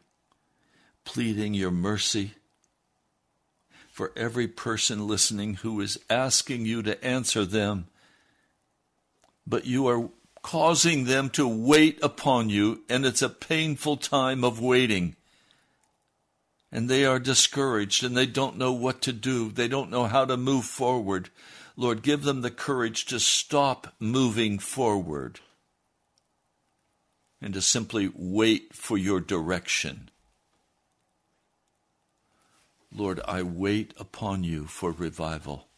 pleading 1.04 1.54
your 1.54 1.70
mercy 1.70 2.34
for 4.00 4.12
every 4.16 4.48
person 4.48 5.06
listening 5.06 5.56
who 5.56 5.78
is 5.78 5.98
asking 6.08 6.64
you 6.64 6.82
to 6.82 7.04
answer 7.04 7.44
them, 7.44 7.86
but 9.46 9.66
you 9.66 9.86
are 9.88 10.08
causing 10.40 11.04
them 11.04 11.28
to 11.28 11.46
wait 11.46 11.98
upon 12.02 12.48
you, 12.48 12.80
and 12.88 13.04
it's 13.04 13.20
a 13.20 13.28
painful 13.28 13.98
time 13.98 14.42
of 14.42 14.58
waiting. 14.58 15.14
And 16.72 16.88
they 16.88 17.04
are 17.04 17.18
discouraged 17.18 18.02
and 18.02 18.16
they 18.16 18.24
don't 18.24 18.56
know 18.56 18.72
what 18.72 19.02
to 19.02 19.12
do. 19.12 19.50
They 19.50 19.68
don't 19.68 19.90
know 19.90 20.06
how 20.06 20.24
to 20.24 20.38
move 20.38 20.64
forward. 20.64 21.28
Lord, 21.76 22.00
give 22.00 22.22
them 22.22 22.40
the 22.40 22.50
courage 22.50 23.04
to 23.04 23.20
stop 23.20 23.92
moving 24.00 24.58
forward 24.58 25.40
and 27.42 27.52
to 27.52 27.60
simply 27.60 28.10
wait 28.14 28.74
for 28.74 28.96
your 28.96 29.20
direction. 29.20 30.08
Lord, 32.92 33.20
I 33.26 33.42
wait 33.42 33.94
upon 33.98 34.42
you 34.42 34.66
for 34.66 34.90
revival. 34.90 35.68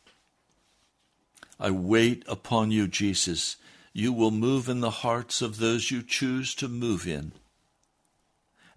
I 1.60 1.70
wait 1.70 2.24
upon 2.26 2.70
you, 2.70 2.88
Jesus. 2.88 3.56
You 3.92 4.12
will 4.12 4.30
move 4.30 4.68
in 4.68 4.80
the 4.80 4.90
hearts 4.90 5.42
of 5.42 5.58
those 5.58 5.90
you 5.90 6.02
choose 6.02 6.54
to 6.56 6.68
move 6.68 7.06
in, 7.06 7.32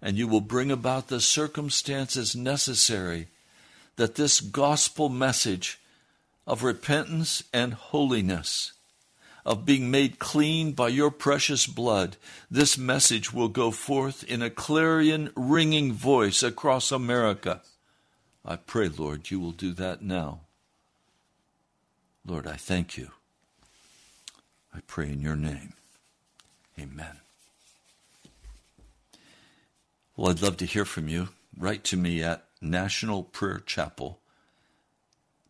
and 0.02 0.18
you 0.18 0.28
will 0.28 0.42
bring 0.42 0.70
about 0.70 1.08
the 1.08 1.20
circumstances 1.20 2.36
necessary 2.36 3.28
that 3.96 4.16
this 4.16 4.40
gospel 4.40 5.08
message 5.08 5.80
of 6.46 6.62
repentance 6.62 7.42
and 7.52 7.72
holiness 7.72 8.72
of 9.46 9.64
being 9.64 9.90
made 9.90 10.18
clean 10.18 10.72
by 10.72 10.88
your 10.88 11.10
precious 11.10 11.66
blood, 11.68 12.16
this 12.50 12.76
message 12.76 13.32
will 13.32 13.48
go 13.48 13.70
forth 13.70 14.24
in 14.24 14.42
a 14.42 14.50
clarion 14.50 15.30
ringing 15.36 15.92
voice 15.92 16.42
across 16.42 16.90
America. 16.90 17.62
I 18.48 18.54
pray, 18.54 18.88
Lord, 18.88 19.28
you 19.30 19.40
will 19.40 19.50
do 19.50 19.72
that 19.72 20.02
now. 20.02 20.42
Lord, 22.24 22.46
I 22.46 22.54
thank 22.54 22.96
you. 22.96 23.10
I 24.72 24.78
pray 24.86 25.10
in 25.10 25.20
your 25.20 25.34
name. 25.34 25.72
Amen. 26.78 27.18
Well, 30.16 30.30
I'd 30.30 30.42
love 30.42 30.56
to 30.58 30.66
hear 30.66 30.84
from 30.84 31.08
you. 31.08 31.30
Write 31.58 31.82
to 31.84 31.96
me 31.96 32.22
at 32.22 32.44
National 32.60 33.24
Prayer 33.24 33.58
Chapel, 33.58 34.20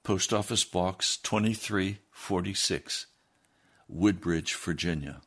Post 0.02 0.32
Office 0.32 0.64
Box 0.64 1.18
2346. 1.18 3.06
Woodbridge, 3.88 4.54
Virginia, 4.54 5.20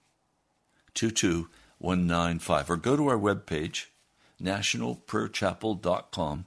22195. 0.93 2.69
Or 2.69 2.77
go 2.77 2.97
to 2.97 3.07
our 3.07 3.17
webpage, 3.17 3.85
nationalprayerchapel.com, 4.41 6.45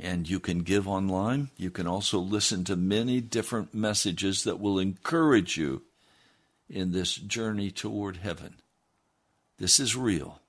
and 0.00 0.28
you 0.28 0.40
can 0.40 0.60
give 0.60 0.88
online. 0.88 1.50
You 1.56 1.70
can 1.70 1.86
also 1.86 2.18
listen 2.18 2.64
to 2.64 2.76
many 2.76 3.20
different 3.20 3.74
messages 3.74 4.44
that 4.44 4.58
will 4.58 4.78
encourage 4.78 5.56
you 5.56 5.82
in 6.68 6.92
this 6.92 7.14
journey 7.14 7.70
toward 7.70 8.18
heaven. 8.18 8.56
This 9.58 9.78
is 9.78 9.94
real. 9.94 10.40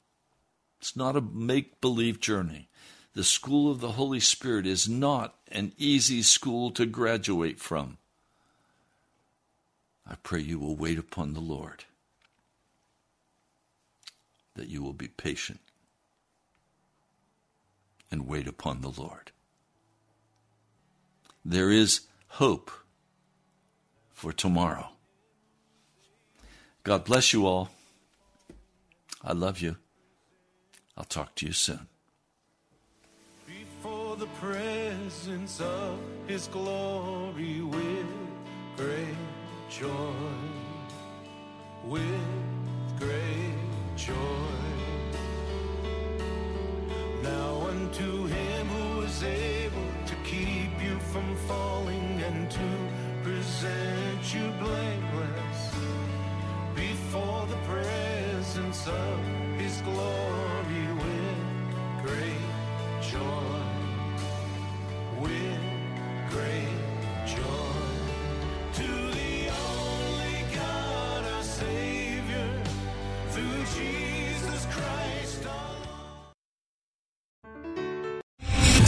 It's 0.79 0.95
not 0.95 1.15
a 1.17 1.21
make 1.21 1.81
believe 1.81 2.19
journey. 2.19 2.69
The 3.13 3.23
school 3.25 3.69
of 3.69 3.81
the 3.81 3.91
Holy 3.91 4.21
Spirit 4.21 4.65
is 4.65 4.87
not 4.87 5.35
an 5.51 5.73
easy 5.77 6.21
school 6.21 6.71
to 6.71 6.85
graduate 6.85 7.59
from. 7.59 7.97
I 10.07 10.15
pray 10.23 10.39
you 10.39 10.59
will 10.59 10.75
wait 10.75 10.97
upon 10.97 11.33
the 11.33 11.41
Lord, 11.41 11.83
that 14.55 14.69
you 14.69 14.81
will 14.81 14.93
be 14.93 15.07
patient 15.07 15.59
and 18.09 18.27
wait 18.27 18.47
upon 18.47 18.81
the 18.81 18.89
Lord. 18.89 19.31
There 21.43 21.71
is 21.71 22.01
hope 22.27 22.71
for 24.11 24.31
tomorrow. 24.31 24.89
God 26.83 27.03
bless 27.05 27.33
you 27.33 27.45
all. 27.45 27.69
I 29.23 29.33
love 29.33 29.59
you. 29.59 29.77
I'll 30.97 31.03
talk 31.03 31.35
to 31.35 31.45
you 31.47 31.53
soon. 31.53 31.87
Before 33.47 34.15
the 34.15 34.27
presence 34.39 35.59
of 35.61 35.99
his 36.27 36.47
glory 36.47 37.61
with 37.61 38.05
great 38.77 39.17
joy, 39.69 40.13
with 41.85 42.99
great 42.99 43.95
joy. 43.95 44.60
Present 53.61 54.33
you 54.33 54.51
blameless 54.59 55.75
before 56.73 57.45
the 57.45 57.57
presence 57.67 58.87
of 58.87 59.19
his 59.59 59.81
glory 59.81 60.87
with 60.97 62.01
great 62.03 62.49
joy, 63.01 63.60